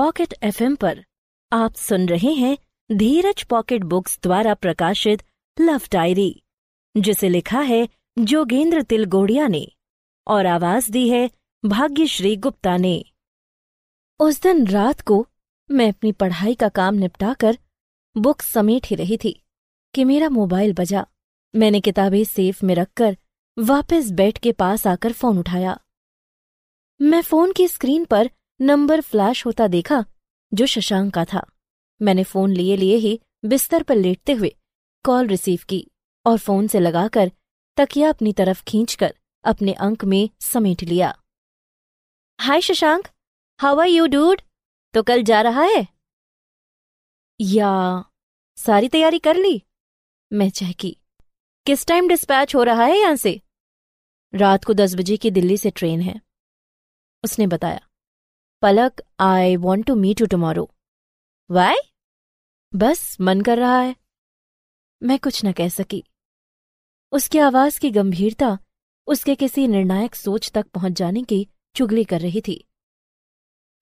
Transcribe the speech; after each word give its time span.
Pocket 0.00 0.34
FM 0.42 0.74
पर 0.76 1.04
आप 1.52 1.74
सुन 1.74 2.08
रहे 2.08 2.32
हैं 2.32 2.56
धीरज 2.90 3.42
पॉकेट 3.42 3.82
बुक्स 3.84 4.18
द्वारा 4.22 4.54
प्रकाशित 4.54 5.22
लव 5.60 5.80
डायरी 5.92 6.42
जिसे 6.96 7.28
लिखा 7.28 7.60
है 7.60 7.88
जोगेंद्र 8.18 8.82
तिलगोड़िया 8.82 9.48
ने 9.48 9.72
और 10.26 10.46
आवाज़ 10.46 10.90
दी 10.90 11.08
है 11.08 11.30
भाग्यश्री 11.64 12.36
गुप्ता 12.36 12.76
ने। 12.76 13.04
उस 14.20 14.40
दिन 14.42 14.66
रात 14.66 15.00
को 15.00 15.26
मैं 15.70 15.88
अपनी 15.88 16.12
पढ़ाई 16.12 16.54
का 16.54 16.68
काम 16.68 16.94
निपटाकर 16.94 17.58
बुक 18.16 18.42
समेट 18.42 18.86
ही 18.86 18.96
रही 18.96 19.16
थी 19.16 19.44
कि 19.94 20.04
मेरा 20.04 20.28
मोबाइल 20.28 20.74
बजा। 20.74 21.06
मैंने 21.54 21.80
किताबें 21.80 22.24
सेफ़ 22.24 22.66
में 22.66 22.74
रखकर 22.74 23.16
वापस 23.58 24.10
बेड 24.10 24.38
के 24.38 24.52
पास 24.52 24.86
आकर 24.86 25.12
फ़ोन 25.12 25.38
उठाया। 25.38 25.80
मैं 27.00 27.22
फ़ोन 27.22 27.52
की 27.52 27.68
स्क्रीन 27.68 28.04
पर 28.04 28.30
नंबर 28.62 29.00
फ्लैश 29.00 29.46
होता 29.46 29.66
देखा, 29.66 30.04
जो 30.54 30.66
शशांक 30.66 31.14
का 31.14 31.24
था। 31.24 31.50
मैंने 32.02 32.24
फ़ोन 32.24 32.52
लिए 32.52 32.76
लिए 32.76 32.96
ही 32.96 33.20
बिस्तर 33.44 33.82
पर 33.82 33.96
लेटते 33.96 34.32
हुए 34.32 34.56
कॉल 35.04 35.26
रिसीव 35.26 35.60
की 35.68 35.90
और 36.26 36.38
फ़ोन 36.38 36.66
से 36.66 36.80
लगाकर 36.80 37.30
तकिया 37.76 38.08
अपनी 38.08 38.32
तरफ़ 38.32 38.64
खींचकर 38.64 39.14
अपने 39.44 39.72
अंक 39.72 40.04
में 40.04 40.30
समेट 40.40 40.82
लिया। 40.82 41.22
Hi 42.40 42.60
Shashank 42.60 43.08
how 43.60 43.78
are 43.78 43.86
you 43.86 44.06
dude 44.06 44.42
तो 44.94 45.02
कल 45.02 45.22
जा 45.22 45.40
रहा 45.40 45.62
है? 45.62 45.86
या, 47.40 48.04
सारी 48.56 48.88
तैयारी 48.88 49.18
कर 49.18 49.36
ली? 49.36 49.62
मैं 50.32 50.50
चहकी। 50.50 50.96
किस 51.66 51.86
टाइम 51.86 52.08
डिस्पैच 52.08 52.54
हो 52.54 52.62
रहा 52.62 52.84
है 52.84 52.98
यहाँ 52.98 53.16
से? 53.16 53.40
रात 54.34 54.64
को 54.64 54.74
दस 54.74 54.94
बजे 54.94 55.16
की 55.16 55.30
दिल्ली 55.30 55.56
से 55.56 55.70
ट्रेन 55.70 56.00
है, 56.00 56.20
उसने 57.24 57.46
बताया। 57.46 57.89
Palak 58.62 59.00
I 59.20 59.56
want 59.56 59.86
to 59.86 59.94
meet 59.94 60.20
you 60.20 60.26
tomorrow 60.26 60.70
why 61.50 61.76
बस, 62.74 63.16
मन 63.20 63.40
कर 63.40 63.58
रहा 63.58 63.80
है. 63.80 63.96
मैं 65.02 65.18
कुछ 65.18 65.44
न 65.44 65.52
कह 65.52 65.68
सकी. 65.68 66.04
उसकी 67.12 67.38
आवाज़ 67.38 67.80
की 67.80 67.90
गंभीरता 67.90 68.58
उसके 69.06 69.34
किसी 69.34 69.66
निर्णायक 69.68 70.14
सोच 70.14 70.50
तक 70.50 70.66
पहुँच 70.66 70.92
जाने 70.92 71.22
की 71.22 71.48
चुगली 71.76 72.04
कर 72.04 72.20
रही 72.20 72.40
थी। 72.40 72.64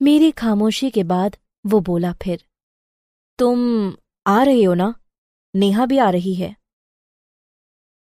मेरी 0.02 0.30
खामोशी 0.30 0.90
के 0.90 1.04
बाद 1.04 1.36
वो 1.66 1.80
बोला 1.80 2.12
फिर, 2.12 2.44
तुम 3.38 3.58
आ 4.26 4.42
रही 4.42 4.64
हो 4.64 4.74
ना? 4.74 4.94
नेहा 5.54 5.86
भी 5.86 5.98
आ 5.98 6.10
रही 6.10 6.34
है। 6.34 6.56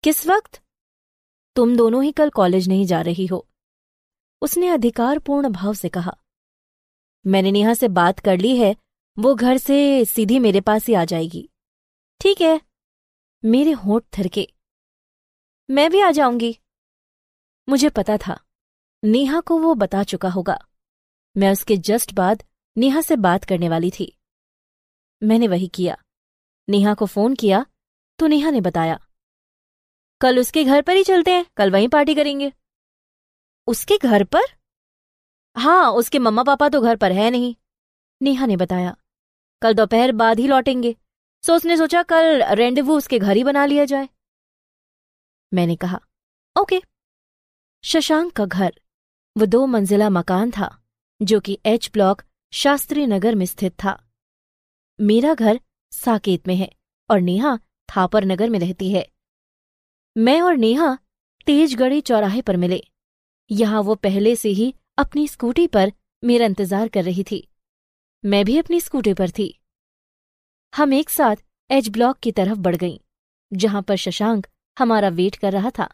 किस 0.03 0.27
वक्त? 0.27 0.61
तुम 1.55 1.77
दोनों 1.77 2.03
ही 2.03 2.11
कल 2.11 2.29
कॉलेज 2.29 2.67
नहीं 2.67 2.85
जा 2.85 3.01
रही 3.01 3.25
हो। 3.25 3.47
उसने 4.41 4.67
अधिकारपूर्ण 4.67 5.49
भाव 5.49 5.73
से 5.73 5.89
कहा। 5.89 6.22
मैंने 7.27 7.52
नेहा 7.52 7.73
से 7.73 7.88
बात 7.88 8.19
कर 8.19 8.38
ली 8.38 8.57
है, 8.57 8.75
वो 9.19 9.35
घर 9.35 9.57
से 9.57 10.05
सीधी 10.05 10.39
मेरे 10.39 10.61
पास 10.61 10.88
ही 10.88 10.93
आ 10.93 11.05
जाएगी। 11.05 11.49
ठीक 12.21 12.41
है, 12.41 12.61
मेरे 13.45 13.71
होंठ 13.71 14.03
थरके। 14.19 14.47
मैं 15.69 15.91
भी 15.91 16.01
आ 16.01 16.11
जाऊँगी। 16.11 16.59
मुझे 17.69 17.89
पता 17.89 18.17
था। 18.17 18.44
नेहा 19.03 19.39
को 19.39 19.59
वो 19.59 19.75
बता 19.75 20.03
चुका 20.03 20.29
होगा। 20.29 20.67
मैं 21.38 21.51
उसके 21.51 21.77
जस्ट 21.77 22.13
बाद 22.13 22.44
नेहा 22.77 23.01
से 23.01 23.16
बात 23.16 23.44
करने 23.44 23.69
वाली 23.69 23.91
थी। 23.91 24.17
मैंने 25.23 25.47
वही 25.47 25.67
किया। 25.67 25.97
नेहा 26.69 26.94
को 26.94 27.05
फ़ोन 27.05 27.35
किया 27.35 27.66
तो 28.19 28.27
नेहा 28.27 28.49
ने 28.49 28.61
बताया। 28.61 29.07
कल 30.21 30.39
उसके 30.39 30.63
घर 30.63 30.81
पर 30.81 30.95
ही 30.95 31.03
चलते 31.03 31.31
हैं, 31.31 31.45
कल 31.57 31.71
वहीं 31.71 31.89
पार्टी 31.89 32.16
करेंगे। 32.16 32.51
उसके 33.67 33.97
घर 33.97 34.23
पर? 34.23 34.62
हाँ 35.55 35.91
उसके 35.91 36.19
मम्मा 36.19 36.43
पापा 36.43 36.69
तो 36.69 36.81
घर 36.81 36.95
पर 36.95 37.11
है 37.11 37.29
नहीं। 37.31 37.55
नेहा 38.21 38.45
ने 38.45 38.57
बताया, 38.57 38.95
कल 39.61 39.73
दोपहर 39.73 40.11
बाद 40.11 40.39
ही 40.39 40.47
लौटेंगे, 40.47 40.95
सो 41.43 41.55
उसने 41.55 41.77
सोचा 41.77 42.03
कल 42.03 42.43
रेंडवू 42.51 42.97
उसके 42.97 43.19
घर 43.19 43.35
ही 43.35 43.43
बना 43.43 43.65
लिया 43.65 43.85
जाए। 43.85 44.09
मैंने 45.51 45.75
कहा, 45.75 46.00
ओके। 46.55 46.81
शशांक 47.83 48.31
का 48.31 48.45
घर, 48.45 48.73
वो 49.35 49.45
दो 49.45 49.66
मंजिला 49.66 50.09
मकान 50.09 50.51
था, 50.51 50.69
जो 51.22 51.39
कि 51.39 51.57
एच 51.66 51.89
ब्लॉक 51.94 52.22
शास्त्री 52.53 53.05
नगर 53.05 53.35
में 53.35 53.45
स्थित 53.45 53.73
था। 53.83 53.97
मेरा 54.99 55.33
घर 55.33 55.59
साकेत 55.91 56.47
में 56.47 56.55
है 56.55 56.72
और 57.09 57.19
नेहा 57.22 57.57
थापर 57.89 58.25
नगर 58.25 58.49
में 58.49 58.59
रहती 58.59 58.91
है। 58.91 59.07
मैं 60.16 60.41
और 60.41 60.57
नेहा 60.57 60.97
तेजगढ़ी 61.47 62.01
चौराहे 62.01 62.41
पर 62.41 62.57
मिले। 62.57 62.81
यहाँ 63.51 63.81
वो 63.81 63.95
पहले 63.95 64.35
से 64.35 64.49
ही 64.49 64.73
अपनी 64.97 65.27
स्कूटी 65.27 65.65
पर 65.67 65.91
मेरा 66.23 66.45
इंतज़ार 66.45 66.87
कर 66.87 67.03
रही 67.03 67.23
थी। 67.23 67.47
मैं 68.23 68.43
भी 68.45 68.57
अपनी 68.57 68.79
स्कूटी 68.79 69.13
पर 69.13 69.29
थी। 69.29 69.47
हम 70.73 70.93
एक 70.93 71.09
साथ 71.09 71.35
एच 71.69 71.89
ब्लॉक 71.89 72.17
की 72.17 72.31
तरफ़ 72.31 72.59
बढ़ 72.59 72.75
गईं, 72.75 72.97
जहाँ 73.51 73.81
पर 73.81 73.95
शशांक 73.95 74.47
हमारा 74.77 75.09
वेट 75.09 75.35
कर 75.35 75.51
रहा 75.51 75.69
था। 75.69 75.89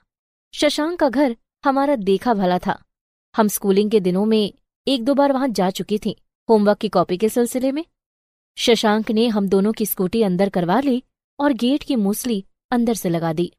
शशांक 0.53 0.99
का 0.99 1.09
घर 1.09 1.35
हमारा 1.65 1.95
देखा 1.95 2.33
भला 2.33 2.59
था। 2.59 2.77
हम 3.35 3.47
स्कूलिंग 3.47 3.91
के 3.91 3.99
दिनों 3.99 4.25
में 4.25 4.53
एक 4.87 5.05
दो 5.05 5.13
बार 5.13 5.33
वहाँ 5.33 5.47
जा 5.47 5.69
चुकी 5.71 5.97
थी 5.97 6.15
होमवर्क 6.49 6.77
की 6.77 6.89
कॉपी 6.89 7.17
के 7.17 7.29
सिलसिले 7.29 7.71
में। 7.71 7.83
शशांक 8.57 9.11
ने 9.11 9.27
हम 9.27 9.49
दोनों 9.49 9.73
की 9.73 9.85
स्कूटी 9.85 10.23
अंदर 10.23 10.49
करवा 10.49 10.79
ली 10.79 11.03
और 11.39 11.53
गेट 11.55 11.83
की 11.83 11.95
मूसली 11.95 12.43
अंदर 12.71 12.93
से 12.93 13.09
लगा 13.09 13.33
दी। 13.33 13.51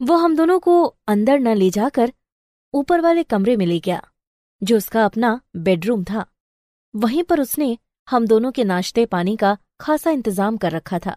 वो 0.00 0.16
हम 0.16 0.36
दोनों 0.36 0.58
को 0.60 0.84
अंदर 1.08 1.38
न 1.38 1.56
ले 1.56 1.70
जाकर 1.70 2.12
ऊपर 2.74 3.00
वाले 3.00 3.22
कमरे 3.22 3.56
में 3.56 3.66
ले 3.66 3.80
गया। 3.80 4.07
जो 4.62 4.76
उसका 4.76 5.04
अपना 5.04 5.40
बेडरूम 5.58 6.04
था। 6.04 6.24
वहीं 6.94 7.22
पर 7.24 7.40
उसने 7.40 7.76
हम 8.08 8.26
दोनों 8.26 8.50
के 8.52 8.64
नाश्ते 8.64 9.04
पानी 9.06 9.36
का 9.36 9.56
खासा 9.80 10.10
इंतज़ाम 10.10 10.56
कर 10.56 10.72
रखा 10.72 10.98
था। 10.98 11.16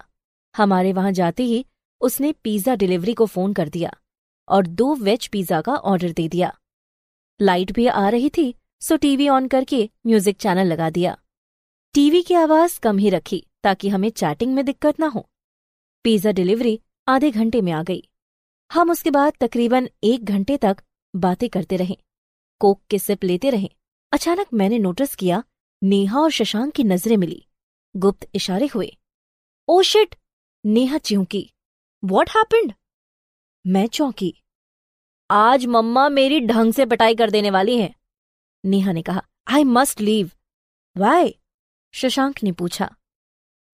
हमारे 0.55 0.93
वहाँ 0.93 1.11
जाते 1.11 1.43
ही 1.43 1.65
उसने 2.01 2.31
पिज्जा 2.33 2.75
डिलीवरी 2.75 3.13
को 3.13 3.25
फ़ोन 3.25 3.53
कर 3.53 3.69
दिया 3.69 3.93
और 4.47 4.67
दो 4.67 4.93
वेज 4.95 5.27
पिज्जा 5.27 5.61
का 5.61 5.75
ऑर्डर 5.75 6.11
दे 6.11 6.27
दिया। 6.27 6.53
लाइट 7.39 7.71
भी 7.71 7.87
आ 7.87 8.07
रही 8.09 8.29
थी 8.29 8.53
सो 8.81 8.95
टीवी 8.97 9.27
ऑन 9.29 9.47
करके 9.47 9.89
म्यूज़िक 10.07 10.37
चैनल 10.37 10.67
लगा 10.67 10.89
दिया। 10.89 11.17
टीवी 11.95 12.21
की 12.21 12.33
आवाज़ 12.35 12.79
कम 12.79 12.97
ही 12.97 13.09
रखी 13.09 13.43
ताकि 13.63 13.89
हमें 13.89 14.09
चैटिंग 14.11 14.53
में 14.55 14.63
दिक्कत 14.65 14.99
ना 14.99 15.07
हो। 15.07 15.27
पिज्जा 16.05 16.31
डिलीवरी 16.31 16.79
आधे 17.07 17.31
घंटे 17.31 17.61
में 17.61 17.71
आ 17.71 17.81
गई। 17.83 18.03
हम 18.71 18.91
उसके 18.91 19.11
बाद 19.11 19.33
तकरीबन 19.39 19.89
एक 20.03 20.25
घंटे 20.25 20.57
तक 20.57 20.77
बातें 21.13 21.49
करते 21.49 21.77
रहे। 21.77 21.97
कोक 22.61 22.81
के 22.89 22.99
सिप 22.99 23.23
लेते 23.23 23.49
रहे। 23.49 23.69
अचानक 24.11 24.47
मैंने 24.53 24.79
नोटिस 24.79 25.15
किया, 25.15 25.43
नेहा 25.81 26.19
और 26.19 26.31
शशांक 26.31 26.73
की 26.73 26.83
नज़रें 26.83 27.17
मिली। 27.17 27.45
गुप्त 27.95 28.27
इशारे 28.35 28.67
हुए। 28.67 28.97
ओ 29.67 29.81
shit, 29.81 30.15
Neha 30.65 30.97
Chinki 30.97 31.51
what 32.03 32.29
happened 32.29 32.73
मैं 33.67 33.87
चौंकी। 33.87 34.33
आज 35.29 35.65
मम्मा 35.65 36.09
मेरी 36.09 36.39
ढंग 36.39 36.73
से 36.73 36.85
पिटाई 36.85 37.15
कर 37.15 37.29
देने 37.29 37.49
वाली 37.49 37.77
हैं, 37.77 37.93
नेहा 38.65 38.91
ने 38.91 39.01
कहा। 39.01 39.23
I 39.47 39.63
must 39.63 40.01
leave 40.01 40.31
why 40.97 41.33
Shashank 41.93 42.43
ने 42.43 42.51
पूछा। 42.51 42.95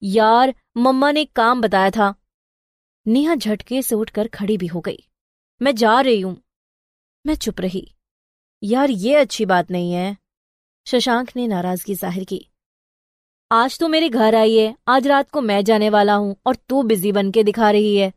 यार, 0.03 0.53
मम्मा 0.77 1.11
ने 1.11 1.25
काम 1.25 1.61
बताया 1.61 1.89
था। 1.89 2.13
नेहा 3.07 3.35
झटके 3.35 3.81
से 3.81 3.95
उठकर 3.95 4.27
खड़ी 4.27 4.57
भी 4.57 4.67
हो 4.67 4.81
गई। 4.81 5.03
मैं 5.61 5.75
जा 5.75 5.99
रही 6.01 6.21
हूँ। 6.21 6.41
मैं 7.25 7.35
चुप 7.35 7.61
रही। 7.61 7.96
यार, 8.63 8.89
ये 8.89 9.15
अच्छी 9.15 9.45
बात 9.45 9.71
नहीं 9.71 9.91
है। 9.93 10.15
शशांक 10.87 11.29
ने 11.35 11.47
नाराज़गी 11.47 11.95
ज़ाहिर 11.95 12.23
की। 12.23 12.47
आज 13.51 13.77
तो 13.79 13.87
मेरे 13.87 14.09
घर 14.09 14.35
आई 14.35 14.55
है, 14.57 14.75
आज 14.87 15.07
रात 15.07 15.29
को 15.29 15.41
मैं 15.41 15.63
जाने 15.63 15.89
वाला 15.89 16.13
हूँ 16.13 16.35
और 16.47 16.55
तू 16.69 16.81
बिज़ी 16.83 17.11
बन 17.11 17.29
के 17.31 17.43
दिखा 17.43 17.69
रही 17.71 17.95
है। 17.97 18.11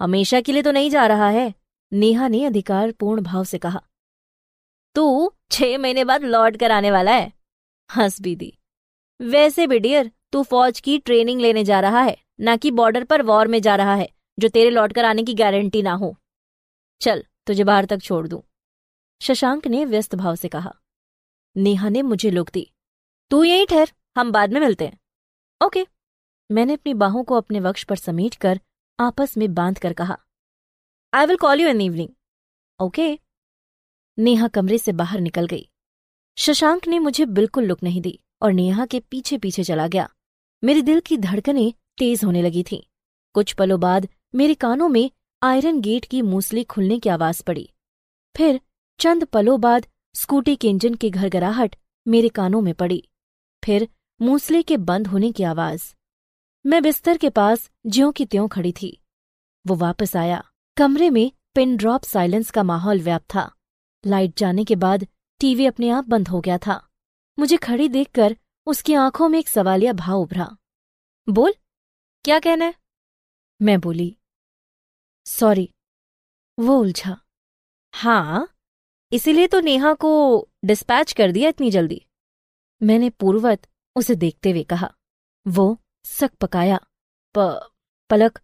हमेशा 0.00 0.40
के 0.40 0.52
लिए 0.52 0.62
तो 0.62 0.72
नहीं 0.72 0.90
जा 0.90 1.06
रहा 1.06 1.28
है, 1.28 1.52
नेहा 1.92 2.28
ने 2.28 2.44
अधिकार 2.44 2.92
पूर्ण 2.92 3.22
भाव 3.22 3.44
से 3.44 3.58
कहा। 3.58 3.82
तू 4.96 5.32
छह 5.50 5.76
महीने 5.78 6.04
बाद 6.04 6.24
लौट 6.24 6.56
कर 6.56 6.70
आने 6.70 6.90
वाला 6.90 7.12
है। 7.12 7.32
हंस 7.90 8.20
भी 8.20 8.34
दी 8.36 8.52
वैसे 9.20 9.66
भी 9.66 9.78
डियर, 9.78 10.10
तू 10.32 10.42
फौज 10.42 10.80
की 10.80 10.98
ट्रेनिंग 10.98 11.40
लेने 11.40 11.64
जा 11.64 11.80
रहा 11.80 12.00
है, 12.00 12.16
ना 12.40 12.56
कि 12.56 12.70
बॉर्डर 12.72 13.04
पर 13.04 13.22
वॉर 13.22 13.48
में 13.48 13.60
जा 13.62 13.76
रहा 13.76 13.94
है, 13.94 14.08
जो 14.38 14.48
तेरे 14.48 14.70
लौट 14.70 14.92
कर 14.92 15.04
आने 15.04 15.22
की 15.22 15.34
गारंटी 15.34 15.82
ना 15.82 15.92
हो। 15.92 16.14
चल, 17.00 17.24
तुझे 17.46 17.64
बाहर 17.64 17.84
तक 17.84 18.02
छोड़ 18.02 18.26
दूँ। 18.28 18.42
शशांक 19.20 19.66
ने 19.66 19.84
व्यस्त 19.84 20.14
भाव 20.14 20.34
से 20.36 20.48
कहा, 20.48 20.74
नेहा 21.56 21.88
ने 21.88 22.02
मुझे 22.02 22.30
लुक 22.30 22.50
दी। 22.50 22.70
तू 23.30 23.42
यहीं 23.44 23.66
ठहर, 23.66 23.92
हम 24.16 24.32
बाद 24.32 24.52
में 24.52 24.60
मिलते 24.60 24.86
हैं। 24.86 24.98
ओके। 25.60 25.86
मैंने 26.50 26.74
अपनी 26.74 26.94
बाहों 26.94 27.24
को 27.24 27.34
अपने 27.34 27.60
वक्ष 27.60 27.84
पर 27.84 27.96
समेट 27.96 28.34
कर 28.34 28.60
आपस 29.00 29.36
में 29.36 29.54
बाँध 29.54 29.78
कर 29.78 29.92
कहा 29.92 30.18
I 31.14 31.26
will 31.26 31.36
call 31.36 31.60
you 31.60 31.68
in 31.68 31.80
evening 31.80 32.08
okay. 32.80 33.18
Neha 34.18 34.48
कमरे 34.48 34.78
से 34.78 34.92
बाहर 34.92 35.20
निकल 35.20 35.46
गई। 35.46 35.68
शशांक 36.38 36.86
ने 36.88 36.98
मुझे 36.98 37.26
बिल्कुल 37.26 37.64
लुक 37.64 37.82
नहीं 37.82 38.00
दी 38.00 38.18
और 38.42 38.52
नेहा 38.52 38.86
के 38.86 39.00
पीछे 39.00 39.38
पीछे 39.38 39.64
चला 39.64 39.86
गया। 39.88 40.08
मेरे 40.62 40.82
दिल 40.82 41.00
की 41.00 41.16
धड़कनें 41.16 41.72
तेज 41.98 42.24
होने 42.24 42.42
लगी 42.42 42.62
थीं। 42.62 42.82
कुछ 43.34 43.52
पलों 43.52 43.80
बाद 43.80 44.08
मेरे 44.34 44.54
कानों 44.54 44.88
में 44.88 45.10
आयरन 45.42 45.80
गेट 45.80 46.04
की 46.04 46.22
मूसली 46.22 46.64
खुलने 46.64 46.98
की 46.98 47.08
आवाज़ 47.08 47.42
पड़ी। 47.42 47.68
फिर 48.36 48.60
चंद 49.00 49.24
पलों 49.24 49.60
बाद 49.60 49.86
स्कूटी 50.14 50.56
के 50.56 50.68
इंजन 50.68 50.94
की 50.94 51.10
घरघराहट 51.10 51.76
मेरे 52.08 52.28
कानों 52.28 52.60
में 52.60 52.74
पड़ी। 52.74 53.08
फिर 53.64 53.88
मूसले 54.22 54.62
के 54.62 54.76
बंद 54.76 55.06
होने 55.06 55.32
की 55.32 55.42
आवाज़। 55.42 55.94
मैं 56.66 56.82
बिस्तर 56.82 57.18
के 57.18 57.30
पास 57.30 57.70
ज्यों 57.86 58.12
की 58.12 58.26
त्यों 58.26 58.48
खड़ी 58.48 58.72
थी। 58.72 59.02
वो 59.66 59.74
वापस 59.74 60.16
आया। 60.16 60.50
कमरे 60.76 61.10
में 61.10 61.32
पिन 61.54 61.76
ड्रॉप 61.76 62.02
साइलेंस 62.02 62.50
का 62.50 62.62
माहौल 62.62 63.00
व्याप्त 63.00 63.26
था। 63.34 63.52
लाइट 64.06 64.38
जाने 64.38 64.64
के 64.64 64.76
बाद 64.76 65.06
टीवी 65.40 65.66
अपने 65.66 65.90
आप 65.90 66.04
बंद 66.04 66.28
हो 66.28 66.40
गया 66.40 66.58
था। 66.58 66.88
मुझे 67.38 67.56
खड़ी 67.56 67.88
देखकर 67.88 68.36
उसकी 68.66 68.94
आँखों 68.94 69.28
में 69.28 69.38
एक 69.38 69.48
सवालिया 69.48 69.92
भाव 69.92 70.20
उभरा। 70.20 70.56
बोल, 71.28 71.54
क्या 72.24 72.38
कहना 72.38 72.64
है? 72.64 72.74
मैं 73.62 73.80
बोली, 73.80 74.16
सॉरी, 75.26 75.70
वो 76.58 76.78
उलझा। 76.78 77.20
हाँ? 77.94 78.55
इसीलिए 79.12 79.46
तो 79.46 79.60
नेहा 79.60 79.92
को 79.94 80.12
डिस्पैच 80.64 81.12
कर 81.12 81.32
दिया 81.32 81.48
इतनी 81.48 81.70
जल्दी। 81.70 82.00
मैंने 82.80 83.10
पूर्वत 83.10 83.66
उसे 83.96 84.14
देखते 84.16 84.50
हुए 84.50 84.62
कहा 84.64 84.92
वो 85.46 85.76
सक 86.04 86.30
पकाया। 86.40 86.78
प, 87.34 87.60
Palak 88.10 88.38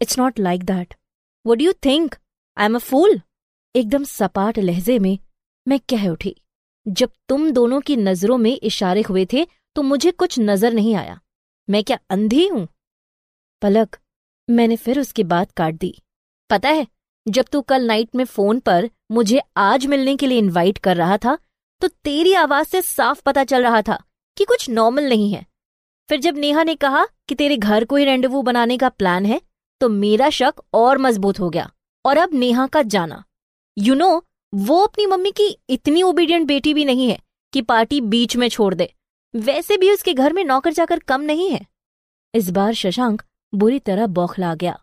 it's 0.00 0.18
not 0.18 0.38
like 0.38 0.64
that 0.64 0.94
what 1.44 1.60
you 1.60 1.72
think 1.84 2.14
I 2.56 2.66
am 2.66 2.74
a 2.74 2.78
fool 2.80 3.20
एकदम 3.74 4.04
सपाट 4.04 4.58
लहजे 4.58 4.98
में 4.98 5.18
मैं 5.66 5.78
कह 5.88 6.08
उठी 6.08 6.34
जब 6.86 7.10
तुम 7.28 7.50
दोनों 7.50 7.80
की 7.80 7.96
नज़रों 7.96 8.36
में 8.38 8.50
इशारे 8.52 9.02
हुए 9.02 9.26
थे 9.32 9.46
तो 9.76 9.82
मुझे 9.82 10.10
कुछ 10.12 10.38
नज़र 10.40 10.72
नहीं 10.72 10.94
आया। 10.94 11.18
मैं 11.68 11.82
क्या 11.84 11.98
अंधी 12.10 12.46
हूँ? 12.48 12.66
पलक 13.62 13.96
मैंने 14.48 14.76
फिर 14.76 15.00
उसकी 15.00 15.24
बात 15.24 15.50
काट 15.52 15.74
दी। 15.74 15.94
पता 16.50 16.68
है 16.68 16.86
जब 17.26 17.44
तू 17.52 17.60
कल 17.60 17.86
नाइट 17.86 18.14
में 18.14 18.24
फ़ोन 18.24 18.58
पर 18.60 18.88
मुझे 19.10 19.40
आज 19.56 19.86
मिलने 19.86 20.16
के 20.16 20.26
लिए 20.26 20.38
इनवाइट 20.38 20.78
कर 20.78 20.96
रहा 20.96 21.16
था 21.16 21.36
तो 21.82 21.88
तेरी 21.88 22.32
आवाज़ 22.34 22.66
से 22.66 22.82
साफ़ 22.82 23.22
पता 23.22 23.44
चल 23.44 23.62
रहा 23.62 23.80
था 23.82 23.98
कि 24.36 24.44
कुछ 24.44 24.68
नॉर्मल 24.70 25.08
नहीं 25.08 25.32
है। 25.32 25.44
फिर 26.08 26.20
जब 26.20 26.36
नेहा 26.36 26.62
ने 26.62 26.74
कहा 26.74 27.04
कि 27.28 27.34
तेरे 27.34 27.56
घर 27.56 27.84
को 27.84 27.96
ही 27.96 28.04
रेंडवू 28.04 28.42
बनाने 28.42 28.76
का 28.78 28.88
प्लान 28.88 29.26
है 29.26 29.40
तो 29.80 29.88
मेरा 29.88 30.28
शक 30.30 30.62
और 30.74 30.98
मज़बूत 30.98 31.40
हो 31.40 31.48
गया 31.50 31.70
और 32.04 32.18
अब 32.18 32.34
नेहा 32.34 32.66
का 32.66 32.82
जाना। 32.84 33.22
यू 33.76 33.94
you 33.94 34.02
नो 34.02 34.08
know, 34.08 34.22
वो 34.52 34.82
अपनी 34.82 35.06
मम्मी 35.06 35.30
की 35.30 35.48
इतनी 35.70 36.02
ओबीडियंट 36.02 36.46
बेटी 36.46 36.74
भी 36.74 36.84
नहीं 36.84 37.08
है 37.08 37.18
कि 37.52 37.62
पार्टी 37.62 38.00
बीच 38.00 38.36
में 38.36 38.48
छोड़ 38.48 38.74
दे। 38.74 38.92
वैसे 39.34 39.76
भी 39.76 39.90
उसके 39.92 40.14
घर 40.14 40.32
में 40.32 40.44
नौकर 40.44 40.72
जाकर 40.72 40.98
कम 40.98 41.20
नहीं 41.20 41.50
है। 41.50 41.64
इस 42.34 42.50
बार 42.50 42.72
शशांक 42.74 43.22
बुरी 43.52 43.78
तरह 43.78 44.06
बौखला 44.06 44.54
गया। 44.54 44.78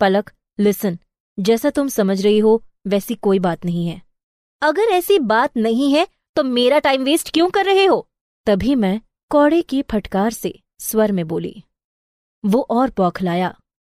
पलक 0.00 0.30
लिसन 0.58 0.98
जैसा 1.40 1.70
तुम 1.70 1.88
समझ 1.88 2.22
रही 2.22 2.38
हो, 2.38 2.62
वैसी 2.86 3.14
कोई 3.14 3.38
बात 3.38 3.64
नहीं 3.64 3.86
है। 3.88 4.00
अगर 4.62 4.82
ऐसी 4.82 5.18
बात 5.18 5.56
नहीं 5.56 5.92
है 5.92 6.06
तो 6.36 6.42
मेरा 6.44 6.78
टाइम 6.78 7.02
वेस्ट 7.02 7.30
क्यों 7.32 7.48
कर 7.50 7.64
रहे 7.64 7.84
हो? 7.84 8.06
तभी 8.46 8.74
मैं 8.74 9.00
कौड़े 9.30 9.60
की 9.62 9.82
फटकार 9.82 10.30
से 10.30 10.58
स्वर 10.80 11.12
में 11.12 11.26
बोली। 11.28 11.62
वो 12.44 12.60
और 12.70 12.90
बौखलाया। 12.90 13.54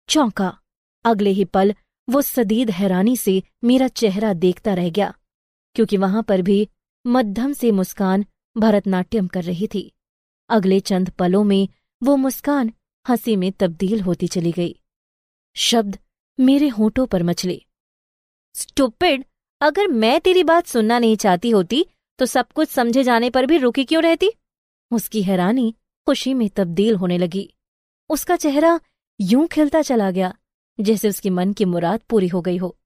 चौंका। 0.09 0.57
अगले 1.05 1.31
ही 1.31 1.45
पल 1.45 1.75
वो 2.09 2.23
सदीद 2.23 2.71
हैरानी 2.71 3.17
से 3.17 3.43
मेरा 3.65 3.89
चेहरा 3.89 4.33
देखता 4.33 4.75
रह 4.75 4.91
गया, 4.91 5.13
क्योंकि 5.77 5.97
वहाँ 5.97 6.23
पर 6.23 6.43
भी 6.43 6.69
मध्यम 7.05 7.53
से 7.53 7.71
मुस्कान 7.71 8.25
भरतनाट्यम 8.57 9.27
कर 9.27 9.45
रही 9.45 9.67
थी। 9.67 9.91
अगले 10.51 10.81
चंद 10.81 11.11
पलों 11.11 11.45
में 11.45 11.69
वो 12.03 12.17
मुस्कान 12.17 12.73
हँसी 13.07 13.37
में 13.37 13.51
तब्दील 13.53 14.01
होती 14.01 14.27
चली 14.27 14.53
गई। 14.53 14.75
शब्द 15.57 15.99
मेरे 16.41 16.69
होठों 16.69 17.07
पर 17.07 17.23
मचले। 17.23 17.61
स्टुपिड, 18.55 19.25
अगर 19.61 19.89
मैं 19.89 20.21
तेरी 20.21 20.45
बात 20.45 20.67
सुनना 20.67 20.99
नहीं 20.99 21.17
चाहती 21.17 21.51
होती 21.51 21.85
तो 22.19 22.27
सब 22.27 22.53
कुछ 22.53 22.69
समझे 22.69 23.03
जाने 23.03 23.31
पर 23.31 23.47
भी 23.47 23.59
रुकी 23.59 23.85
क्यों 23.85 24.03
रहती? 24.03 24.31
उसकी 24.91 25.23
हैरानी 25.23 25.75
खुशी 26.07 26.35
में 26.35 26.49
तब्दील 26.49 26.97
होने 26.97 27.19
लगी। 27.19 27.55
उसका 28.11 28.37
चेहरा 28.37 28.81
यूँ 29.21 29.47
खिलता 29.47 29.83
चला 29.83 30.11
गया, 30.11 30.35
जैसे 30.81 31.09
उसकी 31.09 31.31
मन 31.31 31.53
की 31.53 31.65
मुराद 31.65 32.01
पूरी 32.01 32.29
हो 32.29 32.41
गई 32.41 32.57
हो। 32.57 32.77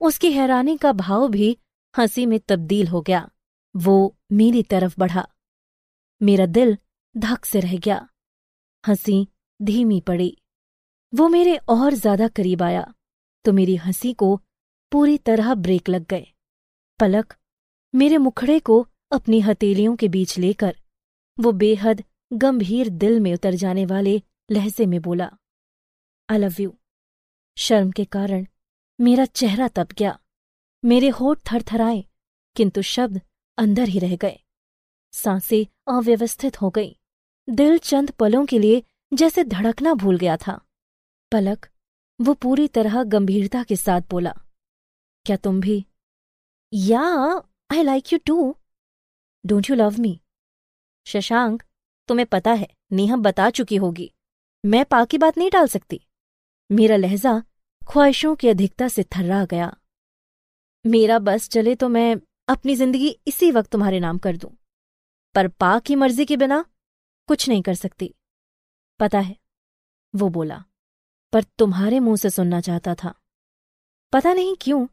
उसकी 0.00 0.32
हैरानी 0.32 0.76
का 0.76 0.92
भाव 0.92 1.28
भी 1.28 1.56
हँसी 1.94 2.26
में 2.26 2.38
तब्दील 2.40 2.88
हो 2.88 3.00
गया। 3.00 3.28
वो 3.76 4.16
मेरी 4.32 4.62
तरफ़ 4.62 4.94
बढ़ा। 4.98 5.26
मेरा 6.22 6.46
दिल 6.46 6.76
धक 7.16 7.44
से 7.44 7.60
रह 7.60 7.76
गया। 7.78 8.08
हँसी 8.88 9.28
धीमी 9.62 10.00
पड़ी। 10.00 10.38
वो 11.14 11.28
मेरे 11.28 11.56
और 11.68 11.94
ज़्यादा 11.94 12.26
करीब 12.28 12.62
आया 12.62 12.92
तो 13.44 13.52
मेरी 13.52 13.74
हँसी 13.76 14.12
को 14.12 14.36
पूरी 14.92 15.18
तरह 15.18 15.54
ब्रेक 15.54 15.88
लग 15.88 16.06
गए। 16.06 16.26
पलक 17.00 17.34
मेरे 17.94 18.18
मुखड़े 18.18 18.58
को 18.60 18.80
अपनी 19.12 19.40
हथेलियों 19.40 19.94
के 19.96 20.08
बीच 20.08 20.38
लेकर, 20.38 20.76
वो 21.38 21.52
बेहद 21.52 22.02
गंभीर 22.32 22.88
दिल 22.88 23.20
में 23.20 23.32
उतर 23.34 23.54
जाने 23.54 23.84
वाले 23.86 24.20
लहजे 24.50 24.86
में 24.86 25.00
बोला 25.02 25.30
आई 26.28 26.38
लव 26.38 26.60
यू 26.60 26.74
शर्म 27.56 27.90
के 27.90 28.04
कारण 28.06 28.46
मेरा 28.98 29.24
चेहरा 29.24 29.68
तप 29.68 29.92
गया। 29.98 30.18
मेरे 30.82 31.08
होठ 31.10 31.38
थरथराए, 31.52 32.04
किंतु 32.56 32.82
शब्द 32.84 33.20
अंदर 33.58 33.88
ही 33.88 33.98
रह 33.98 34.16
गए। 34.16 34.38
साँसें 35.14 35.64
अव्यवस्थित 35.88 36.60
हो 36.62 36.70
गई। 36.70 36.96
दिल 37.48 37.78
चंद 37.80 38.10
पलों 38.10 38.44
के 38.46 38.58
लिए 38.58 38.82
जैसे 39.12 39.44
धड़कना 39.46 39.94
भूल 39.94 40.18
गया 40.18 40.36
था। 40.36 40.60
पलक 41.34 41.68
वो 42.20 42.34
पूरी 42.36 42.66
तरह 42.68 43.02
गंभीरता 43.04 43.62
के 43.62 43.76
साथ 43.76 44.00
बोला, 44.10 44.32
क्या 45.26 45.36
तुम 45.36 45.60
भी? 45.60 45.84
या 46.72 47.02
I 47.70 47.82
like 47.82 48.12
you 48.12 48.18
too 48.26 48.36
don't 49.44 49.70
you 49.70 49.76
love 49.76 50.00
me 50.00 50.18
Shashank, 51.06 51.62
तुम्हें 52.08 52.26
पता 52.26 52.52
है, 52.52 52.68
नेहा 52.92 53.16
बता 53.18 53.48
चुकी 53.50 53.76
होगी। 53.76 54.10
मैं 54.64 54.84
पा 54.84 55.04
की 55.04 55.18
बात 55.18 55.38
नहीं 55.38 55.50
डाल 55.50 55.66
सकती। 55.66 56.00
मेरा 56.70 56.96
लहजा 56.96 57.32
ख्वाहिशों 57.82 58.34
की 58.36 58.48
अधिकता 58.48 58.88
से 58.88 59.02
थर्रा 59.16 59.44
गया। 59.44 59.74
मेरा 60.84 61.18
बस 61.18 61.48
चले 61.48 61.74
तो 61.74 61.88
मैं 61.88 62.16
अपनी 62.48 62.74
ज़िंदगी 62.76 63.08
इसी 63.26 63.50
वक्त 63.50 63.70
तुम्हारे 63.70 64.00
नाम 64.00 64.18
कर 64.18 64.36
दूँ। 64.36 64.50
पर 65.34 65.48
पा 65.50 65.78
की 65.78 65.96
मर्ज़ी 65.96 66.24
के 66.24 66.36
बिना 66.36 66.64
कुछ 67.28 67.48
नहीं 67.48 67.62
कर 67.62 67.74
सकती। 67.74 68.14
पता 69.00 69.18
है, 69.18 69.36
वो 70.14 70.28
बोला। 70.28 70.64
पर 71.34 71.42
तुम्हारे 71.42 72.00
मुँह 72.00 72.16
से 72.16 72.30
सुनना 72.30 72.60
चाहता 72.60 72.94
था। 72.94 73.14
पता 74.12 74.32
नहीं 74.32 74.56
क्यों, 74.60 74.86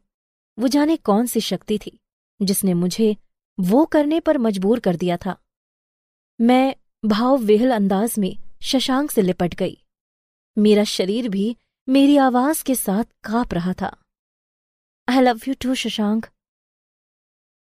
वो 0.58 0.68
जाने 0.68 0.96
कौन 0.96 1.26
सी 1.26 1.40
शक्ति 1.40 1.78
थी, 1.78 2.00
जिसने 2.42 2.74
मुझे 2.74 3.16
वो 3.60 3.86
करने 3.86 4.20
पर 4.20 4.38
मजबूर 4.38 4.80
कर 4.80 4.96
दिया 4.96 5.16
था। 5.16 5.42
मैं 6.40 6.76
भाव 7.04 7.36
विहल 7.36 7.70
अंदाज 7.70 8.18
में 8.18 8.38
शशांक 8.62 9.10
से 9.10 9.22
लिपट 9.22 9.54
गई। 9.54 9.84
मेरा 10.58 10.84
शरीर 10.84 11.28
भी 11.28 11.56
मेरी 11.88 12.16
आवाज़ 12.16 12.64
के 12.64 12.74
साथ 12.74 13.04
काँप 13.24 13.54
रहा 13.54 13.72
था। 13.72 14.02
I 15.08 15.20
love 15.20 15.40
you 15.48 15.54
too 15.54 15.74
Shashank. 15.74 16.26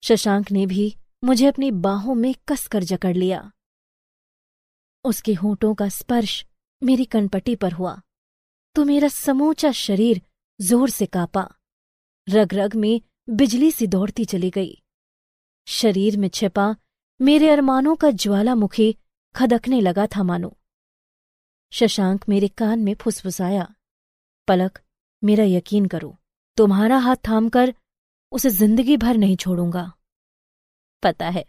Shashank 0.03 0.51
ने 0.51 0.65
भी 0.65 0.95
मुझे 1.23 1.47
अपनी 1.47 1.71
बाहों 1.71 2.15
में 2.15 2.35
कसकर 2.47 2.83
जकड़ 2.83 3.17
लिया। 3.17 3.51
उसके 5.03 5.33
होठों 5.33 5.75
का 5.75 5.89
स्पर्श 5.89 6.45
मेरी 6.83 7.05
कनपटी 7.05 7.55
पर 7.55 7.71
हुआ। 7.71 8.01
तो 8.75 8.83
मेरा 8.85 9.07
समूचा 9.07 9.71
शरीर 9.71 10.21
ज़ोर 10.59 10.89
से 10.89 11.05
कांपा। 11.05 11.47
रग 12.27 12.53
रग 12.53 12.75
में 12.75 13.01
बिजली 13.29 13.71
सी 13.71 13.87
दौड़ती 13.87 14.25
चली 14.25 14.49
गई। 14.49 14.77
शरीर 15.67 16.17
में 16.17 16.27
छिपा 16.29 16.75
मेरे 17.19 17.49
अरमानों 17.49 17.95
का 17.95 18.09
ज्वालामुखी 18.11 18.95
खदकने 19.35 19.79
लगा 19.81 20.05
था 20.07 20.23
मानो। 20.23 20.55
शशांक 21.73 22.25
मेरे 22.29 22.47
कान 22.47 22.79
में 22.79 22.93
फुसफुसाया, 22.95 23.67
पलक, 24.47 24.79
मेरा 25.23 25.43
यकीन 25.43 25.85
करो, 25.85 26.17
तुम्हारा 26.57 26.97
हाथ 26.97 27.15
थामकर 27.27 27.73
उसे 28.31 28.49
ज़िंदगी 28.49 28.97
भर 28.97 29.17
नहीं 29.17 29.35
छोड़ूँगा। 29.35 29.91
पता 31.03 31.29
है, 31.29 31.45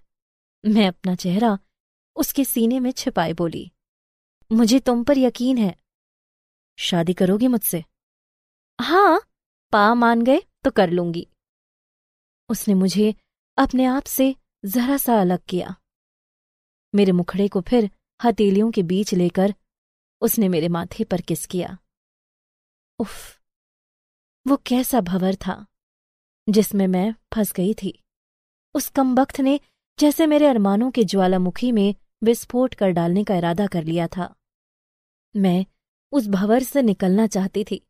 मैं 0.64 0.87
अपना 0.88 1.14
चेहरा 1.17 1.59
उसके 2.17 2.45
सीने 2.45 2.81
में 2.81 2.91
छिपाए 2.93 3.33
बोली, 3.33 3.71
मुझे 4.50 4.79
तुम 4.81 5.05
पर 5.05 5.19
यकीन 5.19 5.59
है 5.59 5.75
शादी 6.79 7.12
करोगी 7.12 7.49
मुझसे? 7.49 7.85
हाँ 8.79 9.21
पा 9.73 9.95
मान 9.95 10.23
गए 10.23 10.41
तो 10.64 10.71
कर 10.71 10.91
लूँगी। 10.91 11.26
उसने 12.49 12.75
मुझे 12.75 13.14
अपने 13.59 13.85
आप 13.85 14.05
से 14.05 14.35
जरा 14.64 14.97
सा 14.97 15.21
अलग 15.21 15.38
किया। 15.49 15.75
मेरे 16.95 17.12
मुखड़े 17.12 17.49
को 17.49 17.61
फिर 17.61 17.91
हथेलियों 18.25 18.71
के 18.71 18.83
बीच 18.83 19.14
लेकर 19.14 19.55
उसने 20.21 20.49
मेरे 20.49 20.69
माथे 20.69 21.05
पर 21.05 21.21
किस 21.21 21.47
किया। 21.47 21.79
उफ, 22.99 23.41
वो 24.47 24.57
कैसा 24.57 25.00
भवर 25.00 25.35
था, 25.35 25.67
जिसमें 26.49 26.87
मैं 26.87 27.14
फंस 27.35 27.52
गई 27.52 27.75
थी। 27.75 27.99
उस 28.75 28.88
कमबख्त 28.88 29.41
ने 29.41 29.61
जैसे 29.99 30.26
मेरे 30.26 30.47
अरमानों 30.47 30.91
के 30.91 31.05
ज्वालामुखी 31.05 31.73
में 31.73 31.95
विस्फोट 32.25 32.75
कर 32.75 32.91
डालने 32.91 33.25
का 33.25 33.37
इरादा 33.37 33.67
कर 33.67 33.85
लिया 33.85 34.07
था। 34.07 34.35
मैं 35.37 35.64
उस 36.12 36.26
भंवर 36.28 36.62
से 36.62 36.83
निकलना 36.83 37.26
चाहती 37.26 37.64
थी, 37.64 37.81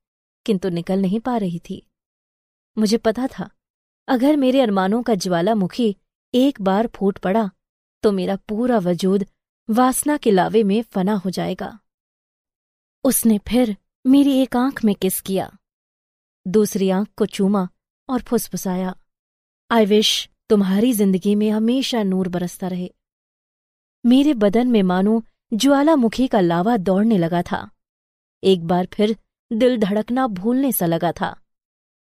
किंतु 0.47 0.69
निकल 0.71 1.00
नहीं 1.02 1.21
पा 1.21 1.37
रही 1.37 1.59
थी। 1.61 1.83
मुझे 2.76 2.97
पता 2.99 3.26
था, 3.29 3.49
अगर 4.09 4.37
मेरे 4.37 4.61
अरमानों 4.61 5.02
का 5.02 5.14
ज्वालामुखी 5.17 5.95
एक 6.35 6.61
बार 6.62 6.87
फूट 6.87 7.19
पड़ा 7.19 7.50
तो 8.05 8.11
मेरा 8.12 8.37
पूरा 8.49 8.79
वजूद 8.79 9.25
वासना 9.69 10.17
के 10.17 10.31
लावे 10.31 10.62
में 10.62 10.83
फना 10.85 11.14
हो 11.14 11.31
जाएगा। 11.31 11.79
उसने 13.05 13.38
फिर 13.49 13.76
मेरी 14.05 14.33
एक 14.38 14.57
आँख 14.57 14.85
में 14.85 14.95
किस 14.95 15.21
किया। 15.21 15.50
दूसरी 16.47 16.88
आँख 16.91 17.09
को 17.17 17.26
चूमा 17.26 17.69
और 18.09 18.23
फुसफुसाया। 18.23 18.95
आई 19.71 19.87
विश 19.87 20.29
तुम्हारी 20.50 20.93
ज़िंदगी 20.93 21.35
में 21.35 21.50
हमेशा 21.50 22.02
नूर 22.02 22.29
बरसता 22.29 22.69
रहे। 22.69 22.91
मेरे 24.05 24.35
बदन 24.37 24.69
में 24.69 24.83
मानो 24.85 25.23
ज्वालामुखी 25.52 26.26
का 26.29 26.41
लावा 26.41 26.76
दौड़ने 26.79 27.19
लगा 27.19 27.43
था। 27.43 27.69
एक 28.45 28.67
बार 28.67 28.89
फिर 28.93 29.17
दिल 29.53 29.79
धड़कना 29.79 30.27
भूलने 30.27 30.73
सा 30.73 30.87
लगा 30.87 31.13
था। 31.13 31.41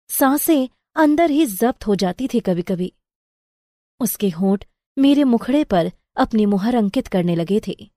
साँसें 0.10 0.67
अंदर 0.96 1.29
ही 1.29 1.46
जब्त 1.46 1.88
हो 1.88 1.96
जाती 1.96 2.27
थी 2.27 2.39
कभी 2.39 2.62
कभी 2.62 2.93
उसके 4.00 4.29
होंठ 4.29 4.65
मेरे 4.98 5.24
मुखड़े 5.24 5.63
पर 5.63 5.91
अपनी 6.17 6.46
मुहर 6.46 6.75
अंकित 6.75 7.08
करने 7.08 7.36
लगे 7.36 7.62
थे। 7.67 7.91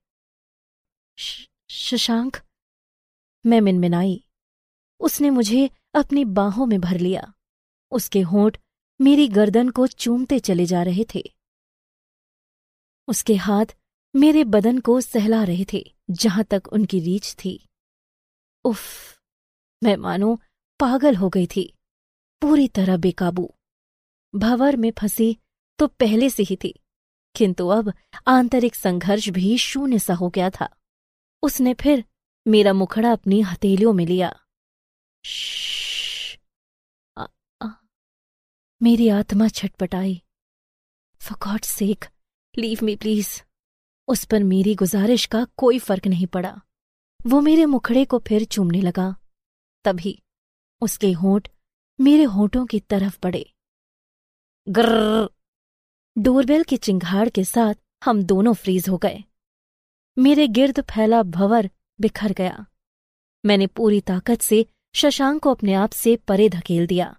शशांक। 1.69 2.37
मैं 3.45 3.61
मिनमिनाई। 3.61 4.23
उसने 4.99 5.29
मुझे 5.29 5.69
अपनी 5.93 6.25
बाहों 6.25 6.65
में 6.65 6.81
भर 6.81 6.99
लिया। 6.99 7.33
उसके 7.91 8.21
होंठ 8.21 8.57
मेरी 9.01 9.27
गर्दन 9.27 9.69
को 9.69 9.87
चूमते 9.87 10.39
चले 10.39 10.65
जा 10.65 10.83
रहे 10.83 11.05
थे। 11.15 11.23
उसके 13.07 13.35
हाथ 13.35 13.65
मेरे 14.15 14.43
बदन 14.43 14.79
को 14.79 15.01
सहला 15.01 15.43
रहे 15.43 15.65
थे, 15.73 15.93
जहाँ 16.09 16.43
तक 16.43 16.63
उनकी 16.73 16.99
रीच 16.99 17.35
थी। 17.45 17.69
उफ 18.65 19.19
मैं 19.83 19.95
मानो 19.97 20.35
पागल 20.79 21.15
हो 21.15 21.29
गई 21.29 21.47
थी। 21.47 21.73
पूरी 22.41 22.67
तरह 22.67 22.97
बेकाबू। 22.97 23.53
भंवर 24.35 24.75
में 24.75 24.91
फंसी 24.91 25.37
तो 25.79 25.87
पहले 25.87 26.29
से 26.29 26.43
ही 26.43 26.55
थी 26.55 26.79
किंतु 27.35 27.67
अब 27.67 27.93
आंतरिक 28.27 28.75
संघर्ष 28.75 29.29
भी 29.29 29.57
शून्य 29.57 29.99
सा 29.99 30.13
हो 30.13 30.29
गया 30.29 30.49
था। 30.49 30.75
उसने 31.43 31.73
फिर 31.73 32.05
मेरा 32.47 32.73
मुखड़ा 32.73 33.11
अपनी 33.11 33.41
हथेलियों 33.41 33.93
में 33.93 34.05
लिया। 34.05 34.39
आ, 37.17 37.25
आ, 37.61 37.69
मेरी 38.83 39.09
आत्मा 39.09 39.47
छटपटाई 39.47 40.21
for 41.15 41.37
god 41.37 41.61
sake 41.61 42.05
leave 42.57 42.79
me 42.83 42.95
please 42.95 43.41
उस 44.07 44.25
पर 44.25 44.43
मेरी 44.43 44.75
गुजारिश 44.75 45.25
का 45.25 45.45
कोई 45.57 45.79
फ़र्क 45.79 46.07
नहीं 46.07 46.27
पड़ा 46.27 46.61
वो 47.27 47.41
मेरे 47.41 47.65
मुखड़े 47.65 48.05
को 48.05 48.19
फिर 48.19 48.43
चूमने 48.43 48.81
लगा। 48.81 49.15
तभी 49.83 50.21
उसके 50.81 51.11
होंठ 51.11 51.47
मेरे 51.99 52.23
होठों 52.23 52.65
की 52.65 52.79
तरफ़ 52.79 53.17
बढ़े। 53.23 53.53
ग्र 54.69 55.29
डोरबेल 56.17 56.63
की 56.63 56.77
चिंगाड़ 56.77 57.29
के 57.29 57.43
साथ 57.43 57.75
हम 58.03 58.23
दोनों 58.23 58.53
फ्रीज 58.53 58.89
हो 58.89 58.97
गए। 58.97 59.23
मेरे 60.17 60.47
गिर्द 60.47 60.79
फैला 60.81 61.23
भवर 61.23 61.69
बिखर 62.01 62.33
गया। 62.33 62.65
मैंने 63.45 63.67
पूरी 63.67 64.01
ताकत 64.01 64.41
से 64.41 64.65
शशांक 64.93 65.41
को 65.43 65.51
अपने 65.51 65.73
आप 65.73 65.91
से 65.91 66.15
परे 66.15 66.49
धकेल 66.49 66.87
दिया। 66.87 67.15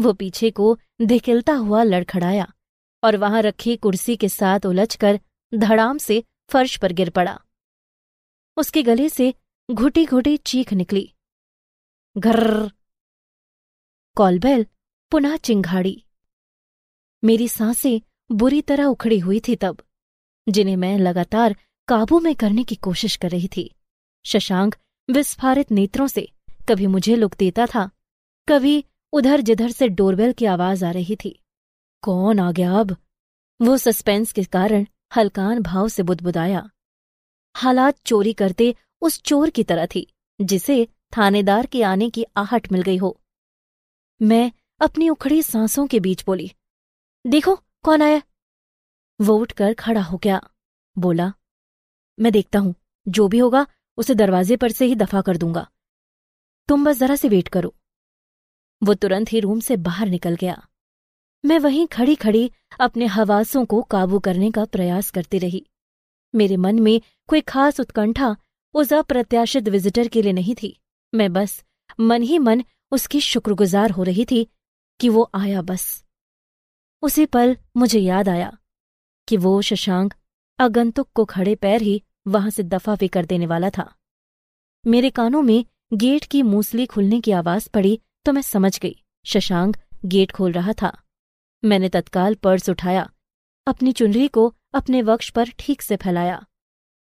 वो 0.00 0.12
पीछे 0.12 0.50
को 0.50 0.78
धिकिलता 1.02 1.52
हुआ 1.52 1.82
लड़खड़ाया 1.82 2.52
और 3.04 3.16
वहाँ 3.16 3.42
रखी 3.42 3.76
कुर्सी 3.76 4.16
के 4.16 4.28
साथ 4.28 4.66
उलझकर 4.66 5.20
धड़ाम 5.54 5.98
से 5.98 6.24
फर्श 6.50 6.76
पर 6.76 6.92
गिर 6.92 7.10
पड़ा। 7.10 7.40
उसके 8.56 8.82
गले 8.82 9.08
से 9.08 9.34
घुटी 9.70 10.06
घुटी 10.06 10.36
चीख 10.36 10.72
निकली। 10.72 11.12
घर। 12.18 12.70
कॉलबेल 14.16 14.66
पुनः 15.10 15.36
चिंघाड़ी 15.36 16.04
मेरी 17.24 17.48
साँसें 17.48 18.00
बुरी 18.32 18.62
तरह 18.62 18.84
उखड़ी 18.84 19.18
हुई 19.18 19.40
थी 19.48 19.56
तब, 19.56 19.82
जिन्हें 20.48 20.76
मैं 20.76 20.98
लगातार 20.98 21.56
काबू 21.88 22.20
में 22.20 22.34
करने 22.34 22.64
की 22.64 22.74
कोशिश 22.74 23.16
कर 23.16 23.30
रही 23.30 23.48
थी। 23.56 23.74
शशांक 24.26 24.76
विस्फारित 25.10 25.72
नेत्रों 25.72 26.06
से 26.06 26.28
कभी 26.68 26.86
मुझे 26.86 27.16
लुक 27.16 27.34
देता 27.34 27.66
था, 27.66 27.90
कभी 28.48 28.84
उधर 29.12 29.40
जिधर 29.40 29.70
से 29.70 29.88
डोरबेल 29.88 30.32
की 30.32 30.44
आवाज़ 30.44 30.84
आ 30.84 30.90
रही 30.90 31.16
थी। 31.16 31.42
कौन 32.02 32.38
आ 32.38 32.52
गया 32.52 32.72
अब? 32.72 32.96
वो 33.62 33.76
सस्पेंस 33.76 34.32
के 34.32 34.44
कारण 34.44 34.86
हलकान 35.16 35.62
भाव 35.62 35.88
से 35.88 36.02
बुदबुदाया। 36.02 36.70
हालात 37.56 37.98
चोरी 38.06 38.32
करते 38.32 38.74
उस 39.02 39.20
चोर 39.22 39.50
की 39.50 39.62
तरह 39.64 39.86
थी, 39.86 40.06
जिसे 40.40 40.88
थानेदार 41.18 41.66
के 41.66 41.82
आने 41.82 42.10
की 42.10 42.24
आहट 42.36 42.72
मिल 42.72 42.82
गई 42.82 42.96
हो। 42.96 43.20
मैं 44.20 44.50
अपनी 44.80 45.08
उखड़ी 45.08 45.42
सांसों 45.42 45.86
के 45.86 46.00
बीच 46.00 46.24
बोली, 46.26 46.50
देखो, 47.24 47.54
कौन 47.82 48.02
आया? 48.02 48.22
वो 49.20 49.36
उठकर 49.38 49.74
खड़ा 49.74 50.02
हो 50.02 50.18
गया, 50.18 50.40
बोला, 50.96 51.32
मैं 52.18 52.32
देखता 52.32 52.58
हूँ, 52.58 52.74
जो 53.08 53.28
भी 53.28 53.38
होगा, 53.38 53.66
उसे 53.98 54.14
दरवाजे 54.14 54.56
पर 54.56 54.72
से 54.72 54.86
ही 54.86 54.94
दफ़ा 54.94 55.20
कर 55.20 55.36
दूँगा। 55.36 55.66
तुम 56.68 56.84
बस 56.84 56.98
जरा 56.98 57.16
से 57.16 57.28
वेट 57.28 57.48
करो। 57.48 57.74
वो 58.82 58.94
तुरंत 58.94 59.32
ही 59.32 59.40
रूम 59.40 59.60
से 59.60 59.76
बाहर 59.76 60.08
निकल 60.08 60.34
गया। 60.34 60.66
मैं 61.44 61.58
वहीं 61.58 61.86
खड़ी 61.86 62.14
खड़ी 62.14 62.50
अपने 62.80 63.06
हवासों 63.06 63.64
को 63.64 63.82
काबू 63.82 64.18
करने 64.18 64.50
का 64.50 64.64
प्रयास 64.64 65.10
करती 65.10 65.38
रही। 65.38 65.66
मेरे 66.34 66.56
मन 66.56 66.78
में 66.78 67.00
कोई 67.26 67.40
खास 67.40 67.80
उत्कंठा 67.80 68.36
उस 68.74 68.92
अप्रत्याशित 68.92 69.68
विजिटर 69.68 70.08
के 70.08 70.22
लिए 70.22 70.32
नहीं 70.32 70.54
थी। 70.62 70.78
मैं 71.14 71.32
बस 71.32 71.62
मन 72.00 72.22
ही 72.22 72.38
मन 72.38 72.62
उसकी 72.90 73.20
शुक्रगुजार 73.20 73.90
हो 73.90 74.02
रही 74.02 74.24
थी 74.24 74.48
कि 75.00 75.08
वो 75.08 75.30
आया 75.34 75.62
बस। 75.62 76.04
उसी 77.02 77.26
पल 77.26 77.56
मुझे 77.76 78.00
याद 78.00 78.28
आया 78.28 78.56
कि 79.28 79.36
वो 79.36 79.62
शशांक 79.62 80.14
अगंतुक 80.58 81.08
को 81.14 81.24
खड़े 81.24 81.54
पैर 81.54 81.82
ही 81.82 82.02
वहाँ 82.26 82.50
से 82.50 82.62
दफ़ा 82.62 82.96
भी 82.96 83.08
कर 83.08 83.26
देने 83.26 83.46
वाला 83.46 83.70
था। 83.70 83.94
मेरे 84.86 85.10
कानों 85.10 85.42
में 85.42 85.64
गेट 85.92 86.24
की 86.24 86.42
मूसली 86.42 86.86
खुलने 86.86 87.20
की 87.20 87.30
आवाज़ 87.30 87.68
पड़ी 87.70 88.00
तो 88.24 88.32
मैं 88.32 88.42
समझ 88.42 88.78
गई। 88.80 89.02
शशांक 89.24 89.76
गेट 90.04 90.32
खोल 90.32 90.52
रहा 90.52 90.72
था। 90.72 91.02
मैंने 91.64 91.88
तत्काल 91.88 92.34
पर्स 92.34 92.70
उठाया। 92.70 93.10
अपनी 93.66 93.92
चुनरी 93.92 94.28
को 94.28 94.54
अपने 94.76 95.02
वक्ष 95.02 95.28
पर 95.30 95.50
ठीक 95.58 95.82
से 95.82 95.96
फैलाया। 95.96 96.44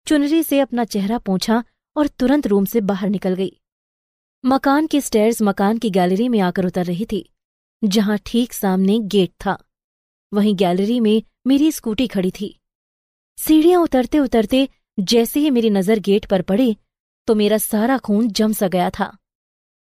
चुनरी 0.08 0.42
से 0.44 0.60
अपना 0.60 0.84
चेहरा 0.86 1.18
पोंछा 1.20 1.64
और 1.96 2.08
तुरंत 2.10 2.48
रूम 2.48 2.66
से 2.66 2.82
बाहर 2.84 3.10
निकल 3.10 3.36
गई। 3.36 3.52
मकान 4.44 4.88
की 4.88 5.02
स्टेयर्स 5.02 5.42
मकान 5.42 5.78
की 5.78 5.90
गैलरी 5.92 6.28
में 6.30 6.40
आकर 6.42 6.66
उतर 6.66 6.86
रही 6.86 7.06
थी, 7.06 7.30
जहाँ 7.82 8.18
ठीक 8.26 8.54
सामने 8.54 9.00
गेट 9.08 9.32
था। 9.46 9.58
वहीं 10.32 10.56
गैलरी 10.56 11.00
में 11.00 11.22
मेरी 11.48 11.72
स्कूटी 11.72 12.08
खड़ी 12.08 12.32
थी। 12.32 12.56
सीढ़ियाँ 13.38 13.82
उतरते 13.82 14.20
उतरते 14.20 14.68
जैसे 14.98 15.40
ही 15.40 15.50
मेरी 15.50 15.70
नज़र 15.70 16.00
गेट 16.02 16.26
पर 16.26 16.42
पड़ी 16.44 16.76
तो 17.28 17.36
मेरा 17.36 17.58
सारा 17.60 17.98
खून 17.98 18.28
जम 18.30 18.54
सा 18.54 18.68
गया 18.68 18.90
था। 18.90 19.12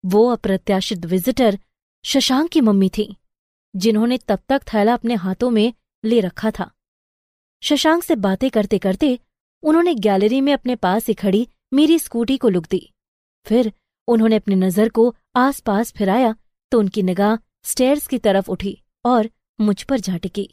वो 0.03 0.27
अप्रत्याशित 0.29 1.05
विजिटर 1.05 1.57
शशांक 2.05 2.50
की 2.50 2.62
मम्मी 2.62 2.89
थी, 2.89 3.15
जिन्होंने 3.74 4.17
तब 4.17 4.39
तक 4.50 4.63
थैला 4.74 4.93
अपने 4.93 5.15
हाथों 5.15 5.50
में 5.50 5.74
ले 6.03 6.19
रखा 6.22 6.51
था। 6.51 6.69
शशांक 7.63 8.03
से 8.03 8.15
बातें 8.17 8.50
करते 8.50 8.77
करते 8.79 9.17
उन्होंने 9.63 9.93
गैलरी 9.95 10.41
में 10.41 10.51
अपने 10.53 10.75
पास 10.75 11.07
ही 11.07 11.13
खड़ी 11.13 11.47
मेरी 11.74 11.97
स्कूटी 12.00 12.38
को 12.38 12.50
लुक 12.50 12.65
दी। 12.69 12.89
फिर 13.45 13.71
उन्होंने 14.07 14.35
अपनी 14.35 14.55
नज़र 14.55 14.89
को 14.89 15.13
आसपास 15.35 15.91
फिराया 15.91 16.35
तो 16.71 16.79
उनकी 16.79 17.03
निगाह 17.03 17.35
स्टेयर्स 17.63 18.07
की 18.07 18.17
तरफ़ 18.17 18.50
उठी 18.51 18.77
और 19.05 19.29
मुझ 19.59 19.81
पर 19.83 20.00
जा 20.00 20.17
टिकी। 20.17 20.50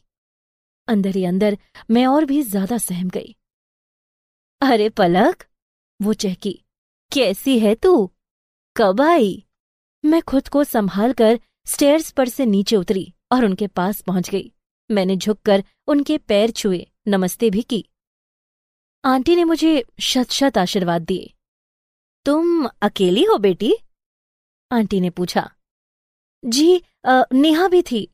अंदर 0.89 1.17
ही 1.17 1.25
अंदर 1.25 1.57
मैं 1.91 2.07
और 2.07 2.25
भी 2.25 2.43
ज़्यादा 2.43 2.79
सहम 2.79 3.09
गई। 3.09 3.35
अरे 4.61 4.89
पलक! 4.89 5.45
वो 6.01 6.13
चहकी। 6.15 6.59
कैसी 7.13 7.59
है 7.59 7.75
तू? 7.75 8.11
कब 8.77 9.01
आई? 9.01 9.43
मैं 10.05 10.21
खुद 10.23 10.49
को 10.49 10.65
संभाल 10.65 11.13
कर 11.13 11.39
स्टेयर्स 11.67 12.11
पर 12.11 12.29
से 12.29 12.47
नीचे 12.47 12.77
उतरी 12.77 13.13
और 13.33 13.45
उनके 13.45 13.67
पास 13.67 14.01
पहुँच 14.01 14.31
गई। 14.31 14.51
मैंने 14.91 15.17
झुककर 15.17 15.65
उनके 15.89 16.19
पैर 16.19 16.51
छुए। 16.51 16.87
नमस्ते 17.07 17.51
भी 17.51 17.63
की 17.63 17.85
आंटी 19.05 19.37
ने 19.37 19.45
मुझे 19.45 19.85
शत 20.01 20.31
शत 20.31 20.59
आशीर्वाद 20.59 21.03
दिए। 21.03 21.33
तुम 22.27 22.67
अकेली 22.83 23.25
हो 23.25 23.39
बेटी? 23.39 23.73
आंटी 24.71 25.01
ने 25.01 25.11
पूछा। 25.11 25.51
जी 26.45 26.83
आ, 27.07 27.23
नेहा 27.33 27.69
भी 27.69 27.83
थी। 27.83 28.07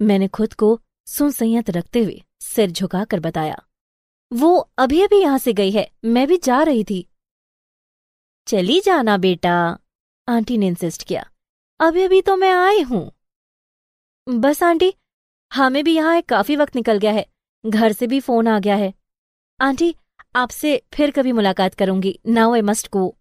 मैंने 0.00 0.28
खुद 0.28 0.54
को 0.54 0.80
सुसंयत 1.06 1.70
रखते 1.70 2.02
हुए 2.02 2.22
सिर 2.40 2.70
झुकाकर 2.70 3.20
बताया। 3.20 3.56
वो 4.32 4.56
अभी 4.78 5.02
अभी 5.02 5.20
यहाँ 5.20 5.38
से 5.38 5.52
गई 5.52 5.70
है 5.70 5.90
मैं 6.04 6.26
भी 6.28 6.36
जा 6.36 6.62
रही 6.62 6.84
थी। 6.84 7.06
चली 8.46 8.80
जाना 8.80 9.16
बेटा 9.16 9.78
आंटी 10.28 10.58
ने 10.58 10.66
इंसिस्ट 10.66 11.08
किया। 11.08 11.30
अभी 11.80 12.02
अभी 12.02 12.22
तो 12.22 12.36
मैं 12.36 12.52
आई 12.52 12.80
हूँ। 12.82 13.10
बस 14.26 14.62
आंटी 14.62 14.94
हमें 15.52 15.84
भी 15.84 15.96
यहाँ 15.96 16.22
काफ़ी 16.22 16.56
वक्त 16.56 16.76
निकल 16.76 16.98
गया 16.98 17.12
है। 17.12 17.26
घर 17.66 17.92
से 17.92 18.06
भी 18.06 18.20
फ़ोन 18.20 18.48
आ 18.48 18.58
गया 18.58 18.76
है। 18.76 18.92
आंटी, 19.60 19.94
आपसे 20.36 20.82
फिर 20.94 21.10
कभी 21.10 21.32
मुलाकात 21.32 21.74
करूँगी। 21.74 22.18
Now 22.26 22.54
I 22.54 22.60
must 22.60 22.90
go. 22.92 23.16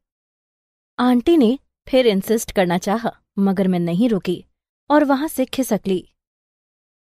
Aunty 0.99 1.37
ने 1.37 1.57
फिर 1.87 2.07
इंसिस्ट 2.07 2.51
करना 2.51 2.77
चाहा, 2.77 3.11
मगर 3.39 3.67
मैं 3.67 3.79
नहीं 3.79 4.09
रुकी 4.09 4.45
और 4.89 5.03
वहाँ 5.03 5.27
से 5.27 5.45
खिसक 5.45 5.81
ली। 5.87 6.07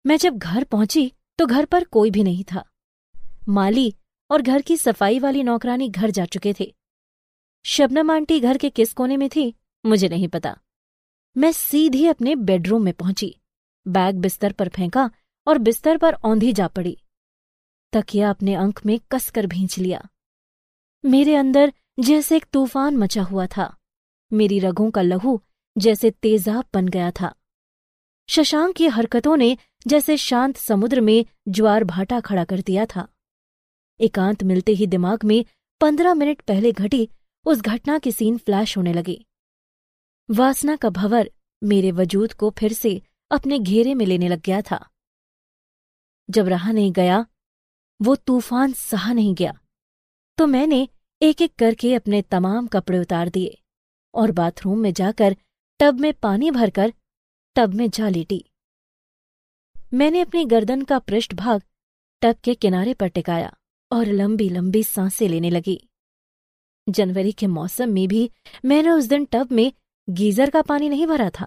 मैं 0.06 0.16
जब 0.16 0.38
घर 0.38 0.64
पहुँची 0.64 1.12
तो 1.38 1.46
घर 1.46 1.64
पर 1.64 1.84
कोई 1.84 2.10
भी 2.10 2.22
नहीं 2.22 2.44
था। 2.44 2.64
माली 3.48 3.94
और 4.30 4.42
घर 4.42 4.62
की 4.62 4.76
सफ़ाई 4.76 5.18
वाली 5.18 5.42
नौकरानी 5.42 5.88
घर 5.88 6.10
जा 6.10 6.24
चुके 6.24 6.54
थे। 6.60 6.74
शबनम 7.64 8.10
आंटी 8.10 8.40
घर 8.40 8.58
के 8.58 8.70
किस 8.70 8.92
कोने 8.92 9.16
में 9.16 9.28
थी, 9.28 9.54
मुझे 9.86 10.08
नहीं 10.08 10.28
पता। 10.28 10.56
मैं 11.36 11.52
सीधी 11.52 12.06
अपने 12.06 12.36
बेडरूम 12.36 12.82
में 12.82 12.94
पहुँची। 12.94 13.34
बैग 13.88 14.16
बिस्तर 14.16 14.52
पर 14.52 14.68
फेंका 14.68 15.10
और 15.46 15.58
बिस्तर 15.58 15.98
पर 15.98 16.14
औंधी 16.14 16.52
जा 16.52 16.68
पड़ी। 16.68 16.98
तकिया 17.92 18.30
अपने 18.30 18.54
अंक 18.54 18.80
में 18.86 18.98
कसकर 19.12 19.46
भींच 19.46 19.78
लिया। 19.78 20.08
मेरे 21.04 21.34
अंदर 21.34 21.72
जैसे 22.00 22.36
एक 22.36 22.44
तूफ़ान 22.52 22.96
मचा 22.96 23.22
हुआ 23.22 23.46
था। 23.46 23.76
मेरी 24.32 24.58
रगों 24.58 24.90
का 24.90 25.02
लहू 25.02 25.40
जैसे 25.78 26.10
तेजाब 26.10 26.64
बन 26.74 26.88
गया 26.88 27.10
था। 27.10 27.34
शशांक 28.28 28.76
की 28.76 28.86
हरकतों 28.86 29.36
ने 29.36 29.56
जैसे 29.86 30.16
शांत 30.16 30.56
समुद्र 30.56 31.00
में 31.00 31.24
ज्वार 31.48 31.84
भाटा 31.84 32.20
खड़ा 32.20 32.44
कर 32.44 32.60
दिया 32.60 32.86
था। 32.86 33.08
एकांत 34.00 34.42
मिलते 34.42 34.72
ही 34.72 34.86
दिमाग 34.86 35.24
में 35.24 35.44
पंद्रह 35.80 36.14
मिनट 36.14 36.40
पहले 36.40 36.72
घटी 36.72 37.08
उस 37.44 37.60
घटना 37.60 37.98
की 37.98 38.12
सीन 38.12 38.38
फ्लैश 38.38 38.76
होने 38.76 38.92
लगी। 38.92 39.26
वासना 40.30 40.76
का 40.76 40.90
भवर 40.90 41.30
मेरे 41.62 41.90
वजूद 41.92 42.32
को 42.32 42.50
फिर 42.50 42.72
से 42.72 43.02
अपने 43.30 43.58
घेरे 43.58 43.94
में 43.94 44.06
लेने 44.06 44.28
लग 44.28 44.40
गया 44.40 44.62
था। 44.62 44.88
जब 46.30 46.48
रहा 46.48 46.72
नहीं 46.72 46.92
गया 46.92 47.26
वो 48.02 48.14
तूफ़ान 48.16 48.72
सहा 48.72 49.12
नहीं 49.12 49.34
गया। 49.34 49.52
तो 50.38 50.46
मैंने 50.46 50.88
एक 51.22 51.42
एक 51.42 51.54
करके 51.54 51.94
अपने 51.94 52.22
तमाम 52.22 52.66
कपड़े 52.66 52.98
उतार 52.98 53.28
दिए 53.28 53.58
और 54.14 54.30
बाथरूम 54.30 54.78
में 54.78 54.92
जाकर 54.92 55.36
टब 55.80 56.00
में 56.00 56.12
पानी 56.12 56.50
भरकर 56.50 56.92
टब 57.56 57.74
में 57.74 57.90
जा 57.90 58.08
लेटी। 58.08 58.44
मैंने 59.94 60.20
अपनी 60.20 60.44
गर्दन 60.44 60.82
का 60.82 60.98
पृष्ठभाग 60.98 61.62
टब 62.22 62.36
के 62.44 62.54
किनारे 62.54 62.94
पर 62.94 63.08
टिकाया 63.08 63.56
और 63.92 64.06
लंबी 64.06 64.48
लंबी 64.48 64.82
साँसें 64.82 65.28
लेने 65.28 65.50
लगी। 65.50 65.88
जनवरी 66.88 67.32
के 67.32 67.46
मौसम 67.46 67.88
में 67.88 68.08
भी 68.08 68.30
मैंने 68.64 68.90
उस 68.90 69.04
दिन 69.04 69.24
टब 69.24 69.52
में 69.52 69.72
गीजर 70.10 70.50
का 70.50 70.62
पानी 70.62 70.88
नहीं 70.88 71.06
भरा 71.06 71.30
था। 71.30 71.46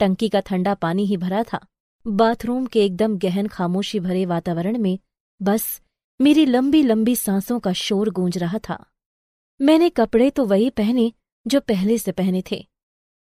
टंकी 0.00 0.28
का 0.28 0.40
ठंडा 0.40 0.74
पानी 0.74 1.04
ही 1.06 1.16
भरा 1.16 1.42
था। 1.42 1.66
बाथरूम 2.06 2.66
के 2.66 2.84
एकदम 2.84 3.18
गहन 3.18 3.46
खामोशी 3.46 4.00
भरे 4.00 4.26
वातावरण 4.26 4.78
में 4.78 4.98
बस 5.40 5.80
मेरी 6.20 6.44
लंबी 6.46 6.82
लंबी 6.82 7.14
सांसों 7.16 7.58
का 7.60 7.72
शोर 7.72 8.10
गूंज 8.10 8.38
रहा 8.38 8.58
था। 8.58 8.84
मैंने 9.60 9.88
कपड़े 9.90 10.30
तो 10.30 10.44
वही 10.44 10.68
पहने 10.70 11.12
जो 11.46 11.60
पहले 11.60 11.96
से 11.98 12.12
पहने 12.12 12.42
थे। 12.50 12.66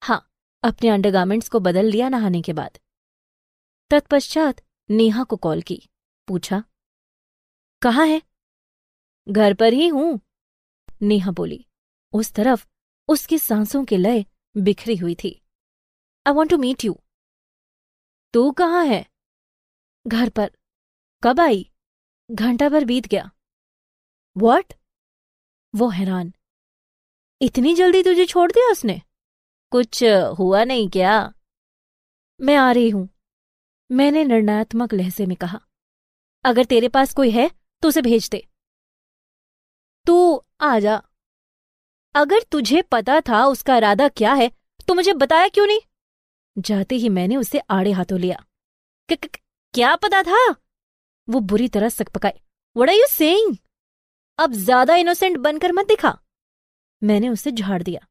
हाँ 0.01 0.19
अपने 0.63 0.89
अंडरगार्मेंट्स 0.89 1.49
को 1.49 1.59
बदल 1.59 1.85
लिया 1.85 2.09
नहाने 2.09 2.41
के 2.41 2.53
बाद। 2.53 2.77
तत्पश्चात 3.91 4.61
नेहा 4.89 5.23
को 5.23 5.35
कॉल 5.35 5.61
की, 5.61 5.81
पूछा, 6.27 6.63
कहाँ 7.81 8.07
है? 8.07 8.21
घर 9.27 9.53
पर 9.53 9.73
ही 9.73 9.87
हूँ, 9.87 10.19
नेहा 11.01 11.31
बोली। 11.31 11.65
उस 12.13 12.33
तरफ़ 12.33 12.65
उसकी 13.09 13.37
सांसों 13.39 13.83
के 13.85 13.97
लय 13.97 14.25
बिखरी 14.55 14.95
हुई 14.95 15.15
थी। 15.15 15.39
I 16.25 16.33
want 16.33 16.51
to 16.51 16.57
meet 16.57 16.85
you 16.85 16.99
तू 18.33 18.51
कहाँ 18.51 18.85
है? 18.85 19.05
घर 20.07 20.29
पर। 20.29 20.51
कब 21.23 21.39
आई? 21.39 21.69
घंटा 22.29 22.69
भर 22.69 22.85
बीत 22.85 23.07
गया। 23.07 23.29
वॉट 24.35 24.73
वो 25.73 25.89
हैरान। 25.89 26.31
इतनी 27.41 27.73
जल्दी 27.75 28.01
तुझे 28.03 28.25
छोड़ 28.25 28.51
दिया 28.51 28.71
उसने? 28.71 29.01
कुछ 29.71 30.03
हुआ 30.39 30.63
नहीं 30.63 30.89
क्या? 30.89 31.33
मैं 32.39 32.55
आ 32.55 32.71
रही 32.71 32.89
हूँ। 32.89 33.07
मैंने 33.89 34.23
निर्णयात्मक 34.23 34.93
लहजे 34.93 35.25
में 35.25 35.35
कहा, 35.37 35.59
अगर 36.45 36.65
तेरे 36.65 36.89
पास 36.89 37.13
कोई 37.13 37.31
है 37.31 37.49
तो 37.83 37.87
उसे 37.87 38.01
भेज 38.01 38.29
दे। 38.29 38.45
तू 40.07 40.43
आ 40.61 40.77
जा। 40.79 41.01
अगर 42.15 42.43
तुझे 42.51 42.81
पता 42.81 43.19
था 43.21 43.45
उसका 43.45 43.77
इरादा 43.77 44.07
क्या 44.09 44.33
है 44.33 44.49
तो 44.87 44.93
मुझे 44.93 45.13
बताया 45.13 45.47
क्यों 45.47 45.65
नहीं? 45.67 45.79
जाते 46.57 46.95
ही 46.95 47.09
मैंने 47.09 47.35
उसे 47.37 47.59
आड़े 47.59 47.91
हाथों 47.91 48.19
लिया। 48.19 48.43
क्या 49.09 49.95
पता 49.95 50.21
था? 50.23 50.55
वो 51.27 51.39
बुरी 51.41 51.67
तरह 51.69 51.89
सक 51.89 52.09
पकाए 52.09 52.39
वट 52.75 52.89
आर 52.89 52.95
यू 52.95 53.05
सेइंग 53.09 53.55
अब 54.39 54.53
ज़्यादा 54.53 54.95
इनोसेंट 54.95 55.37
बनकर 55.37 55.71
मत 55.71 55.87
दिखा। 55.87 56.17
मैंने 57.01 57.29
उसे 57.29 57.51
झाड़ 57.51 57.81
दिया। 57.83 58.05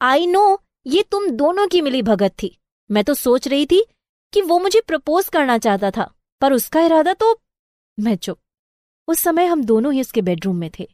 आई 0.00 0.26
नो 0.26 0.60
ये 0.86 1.02
तुम 1.10 1.28
दोनों 1.32 1.66
की 1.66 1.80
मिली 1.80 2.02
भगत 2.02 2.34
थी। 2.42 2.56
मैं 2.90 3.04
तो 3.04 3.14
सोच 3.14 3.48
रही 3.48 3.66
थी 3.66 3.84
कि 4.32 4.40
वो 4.42 4.58
मुझे 4.58 4.80
प्रपोज 4.80 5.28
करना 5.28 5.58
चाहता 5.58 5.90
था, 5.90 6.10
पर 6.42 6.52
उसका 6.52 6.80
इरादा 6.80 7.12
तो 7.14 7.38
मैं 7.98 8.16
चुप। 8.16 8.38
उस 9.08 9.20
समय 9.20 9.46
हम 9.46 9.64
दोनों 9.64 9.92
ही 9.92 10.00
उसके 10.00 10.22
बेडरूम 10.22 10.56
में 10.56 10.70
थे। 10.78 10.86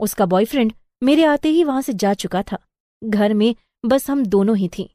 उसका 0.00 0.26
बॉयफ्रेंड 0.26 0.72
मेरे 1.02 1.24
आते 1.24 1.48
ही 1.48 1.64
वहाँ 1.64 1.82
से 1.82 1.92
जा 1.94 2.12
चुका 2.14 2.42
था। 2.42 2.58
घर 3.02 3.34
में 3.34 3.54
बस 3.84 4.08
हम 4.10 4.24
दोनों 4.26 4.56
ही 4.56 4.68
थीं। 4.68 4.86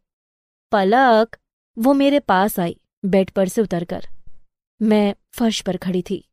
पलक, 0.71 1.35
वो 1.77 1.93
मेरे 1.93 2.19
पास 2.21 2.59
आई 2.59 2.77
बेड 3.05 3.31
पर 3.31 3.47
से 3.47 3.61
उतरकर। 3.61 4.07
मैं 4.81 5.13
फर्श 5.37 5.61
पर 5.61 5.77
खड़ी 5.77 6.01
थी। 6.01 6.23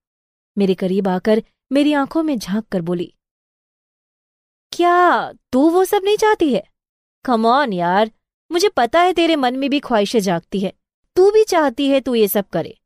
मेरे 0.56 0.74
करीब 0.74 1.08
आकर 1.08 1.42
मेरी 1.70 1.92
आँखों 1.92 2.22
में 2.22 2.38
झाँक 2.38 2.66
कर 2.68 2.80
बोली, 2.80 3.12
क्या 4.72 5.32
तू 5.52 5.68
वो 5.70 5.84
सब 5.84 6.02
नहीं 6.04 6.16
चाहती 6.16 6.52
है? 6.54 6.62
कमॉन 7.24 7.72
यार, 7.72 8.10
मुझे 8.50 8.68
पता 8.68 9.00
है 9.00 9.12
तेरे 9.12 9.36
मन 9.36 9.56
में 9.58 9.68
भी 9.70 9.80
ख्वाहिशें 9.80 10.20
जागती 10.20 10.60
है। 10.60 10.72
तू 11.16 11.30
भी 11.30 11.42
चाहती 11.44 11.88
है 11.88 12.00
तू 12.00 12.14
ये 12.14 12.28
सब 12.28 12.48
करे। 12.48 12.76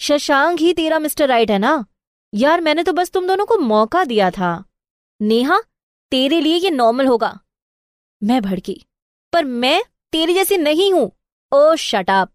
शशांक 0.00 0.60
ही 0.60 0.72
तेरा 0.72 0.98
मिस्टर 0.98 1.28
राइट 1.28 1.50
है 1.50 1.58
ना? 1.58 1.84
यार 2.32 2.60
मैंने 2.60 2.82
तो 2.82 2.92
बस 2.92 3.10
तुम 3.10 3.26
दोनों 3.26 3.46
को 3.46 3.58
मौका 3.58 4.04
दिया 4.04 4.30
था। 4.30 4.64
नेहा, 5.20 5.60
तेरे 6.12 6.40
लिए 6.40 6.56
ये 6.56 6.70
नॉर्मल 6.70 7.06
होगा। 7.06 7.38
मैं 8.22 8.40
भड़की, 8.42 8.80
पर 9.32 9.44
मैं 9.44 9.82
तेरी 10.12 10.34
जैसी 10.34 10.56
नहीं 10.56 10.92
हूँ। 10.92 11.10
ओ 11.52 11.74
शटाप 11.76 12.32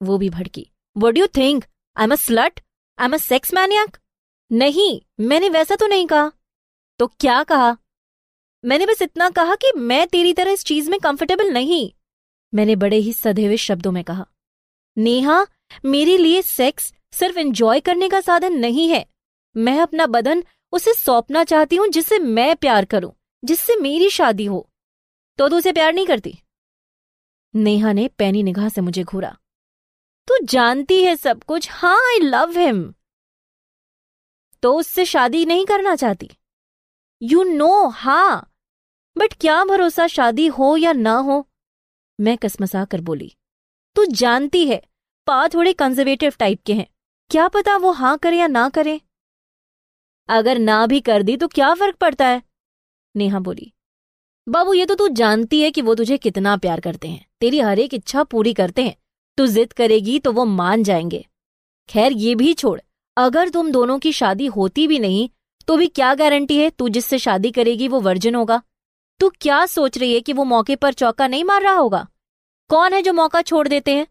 वो 0.00 0.18
भी 0.18 0.30
भड़की 0.30 0.70
what 0.96 1.18
you 1.18 1.26
think 1.26 1.64
I 1.96 2.04
am 2.04 2.12
a 2.12 2.16
slut 2.16 2.60
I 2.98 3.04
am 3.04 3.14
a 3.14 3.16
sex 3.16 3.54
maniac 3.54 3.96
नहीं, 4.52 5.00
मैंने 5.20 5.48
वैसा 5.48 5.76
तो 5.76 5.86
नहीं 5.86 6.06
कहा। 6.06 6.32
तो 6.98 7.06
क्या 7.06 7.42
कहा? 7.42 7.76
मैंने 8.64 8.86
बस 8.86 9.02
इतना 9.02 9.30
कहा 9.30 9.54
कि 9.54 9.72
मैं 9.76 10.06
तेरी 10.08 10.32
तरह 10.32 10.50
इस 10.50 10.64
चीज़ 10.64 10.90
में 10.90 11.00
कंफर्टेबल 11.00 11.52
नहीं। 11.52 11.92
मैंने 12.54 12.76
बड़े 12.76 12.96
ही 12.96 13.12
सधे 13.12 13.46
हुए 13.46 13.56
शब्दों 13.56 13.92
में 13.92 14.04
कहा। 14.04 14.26
नेहा, 14.98 15.46
मेरे 15.84 16.16
लिए 16.18 16.42
सेक्स 16.42 16.92
सिर्फ़ 17.12 17.38
एंजॉय 17.38 17.80
करने 17.80 18.08
का 18.08 18.20
साधन 18.20 18.52
नहीं 18.52 18.88
है। 18.88 19.06
मैं 19.56 19.80
अपना 19.80 20.06
बदन 20.06 20.44
उसे 20.72 20.94
सौंपना 20.94 21.44
चाहती 21.44 21.76
हूँ 21.76 21.88
जिससे 21.88 22.18
मैं 22.18 22.56
प्यार 22.56 22.84
करूँ, 22.84 23.12
जिससे 23.44 23.76
मेरी 23.76 24.10
शादी 24.10 24.44
हो। 24.44 24.68
तो 25.38 25.48
तू 25.48 25.56
उसे 25.56 25.72
प्यार 25.72 25.92
नहीं 25.92 26.06
करती? 26.06 26.38
नेहा 27.54 27.92
ने 27.92 28.08
पैनी 28.08 28.42
निगाह 28.42 28.68
से 28.68 28.80
मुझे 28.80 29.04
घूरा। 29.04 29.36
तू 30.30 30.46
जानती 30.46 31.02
है 31.04 31.16
सब 31.16 31.42
कुछ। 31.44 31.68
हाँ 31.70 31.96
आई 32.08 32.18
लव 32.18 32.58
हिम 32.58 32.94
तो 34.62 34.72
उससे 34.74 35.04
शादी 35.04 35.44
नहीं 35.44 35.64
करना 35.66 35.96
चाहती। 35.96 36.30
यू 37.22 37.42
नो 37.42 37.86
हाँ। 37.88 38.52
बट 39.18 39.34
क्या 39.40 39.64
भरोसा 39.64 40.06
शादी 40.06 40.46
हो 40.46 40.76
या 40.76 40.92
ना 40.92 41.14
हो? 41.14 41.48
मैं 42.20 42.38
कसमसा 42.38 42.84
कर 42.84 43.00
बोली। 43.00 43.36
तू 43.96 44.04
जानती 44.04 44.66
है, 44.66 44.82
पा 45.26 45.48
थोड़े 45.48 45.72
कंजर्वेटिव 45.72 46.32
टाइप 46.38 46.62
के 46.66 46.74
हैं। 46.74 46.86
क्या 47.30 47.48
पता 47.48 47.76
वो 47.76 47.92
हाँ 47.92 48.18
करे 48.18 48.38
या 48.38 48.46
ना 48.46 48.68
करे? 48.68 49.00
अगर 50.28 50.58
ना 50.58 50.86
भी 50.86 51.00
कर 51.00 51.22
दी 51.22 51.36
तो 51.36 51.48
क्या 51.48 51.74
फ़र्क 51.74 51.96
पड़ता 51.96 52.26
है? 52.26 52.42
नेहा 53.16 53.38
बोली। 53.38 53.72
बाबू, 54.48 54.74
ये 54.74 54.86
तो 54.86 54.94
तू 54.94 55.08
जानती 55.08 55.62
है 55.62 55.70
कि 55.70 55.82
वो 55.82 55.94
तुझे 55.94 56.18
कितना 56.18 56.56
प्यार 56.56 56.80
करते 56.80 57.08
हैं। 57.08 57.26
तेरी 57.40 57.60
हर 57.60 57.78
एक 57.78 57.94
इच्छा 57.94 58.24
पूरी 58.24 58.54
करते 58.54 58.82
हैं। 58.82 58.96
तू 59.40 59.46
जिद 59.46 59.72
करेगी 59.72 60.18
तो 60.18 60.32
वो 60.32 60.44
मान 60.44 60.82
जाएँगे। 60.82 61.24
खैर, 61.88 62.12
ये 62.12 62.34
भी 62.34 62.52
छोड़, 62.54 62.80
अगर 63.16 63.48
तुम 63.48 63.70
दोनों 63.70 63.98
की 63.98 64.12
शादी 64.12 64.46
होती 64.46 64.86
भी 64.88 64.98
नहीं 64.98 65.28
तो 65.68 65.76
भी 65.76 65.86
क्या 65.88 66.14
गारंटी 66.14 66.56
है 66.58 66.68
तू 66.70 66.88
जिससे 66.88 67.18
शादी 67.18 67.50
करेगी 67.50 67.86
वो 67.88 68.00
वर्जिन 68.00 68.34
होगा? 68.34 68.60
तू 69.20 69.28
क्या 69.40 69.64
सोच 69.66 69.98
रही 69.98 70.12
है 70.14 70.20
कि 70.20 70.32
वो 70.32 70.44
मौके 70.44 70.76
पर 70.76 70.92
चौका 70.92 71.26
नहीं 71.26 71.44
मार 71.44 71.62
रहा 71.62 71.74
होगा? 71.74 72.06
कौन 72.70 72.92
है 72.92 73.00
जो 73.02 73.12
मौका 73.12 73.42
छोड़ 73.42 73.66
देते 73.68 73.94
हैं? 73.94 74.06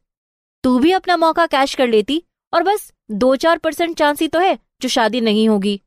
तू 0.64 0.78
भी 0.80 0.92
अपना 0.92 1.18
मौका 1.18 1.46
कैश 1.46 1.76
कर 1.76 1.88
लेती, 1.88 2.24
और 2.54 2.64
बस 2.64 2.92
दो 3.12 3.36
चार 3.36 3.58
परसेंट 3.58 3.98
चांस 3.98 4.22
ही 4.22 4.28
तो 4.28 4.40
है 4.40 4.58
जो 4.82 4.90
शादी 4.90 5.22
नहीं 5.22 5.48
होगी। 5.50 5.80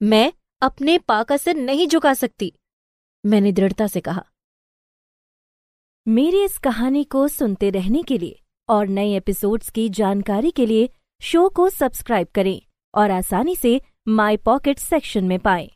मैं 0.00 0.32
अपने 0.62 0.96
पाका 0.98 1.36
से 1.36 1.54
नहीं 1.54 1.88
झुका 1.88 2.14
सकती, 2.14 2.52
मैंने 3.24 3.52
दृढ़ता 3.52 3.86
से 3.86 4.00
कहा। 4.00 4.24
मेरी 6.06 6.44
इस 6.44 6.58
कहानी 6.58 7.04
को 7.04 7.26
सुनते 7.28 7.70
रहने 7.70 8.02
के 8.02 8.18
लिए 8.18 8.40
और 8.68 8.86
नए 8.88 9.16
एपिसोड्स 9.16 9.70
की 9.70 9.88
जानकारी 9.88 10.50
के 10.50 10.66
लिए 10.66 10.88
शो 11.20 11.48
को 11.48 11.70
सब्सक्राइब 11.70 12.26
करें 12.34 12.60
और 12.94 13.10
आसानी 13.10 13.56
से 13.56 13.80
माई 14.08 14.36
पॉकेट 14.36 14.78
सेक्शन 14.78 15.24
में 15.24 15.38
पाएँ। 15.38 15.70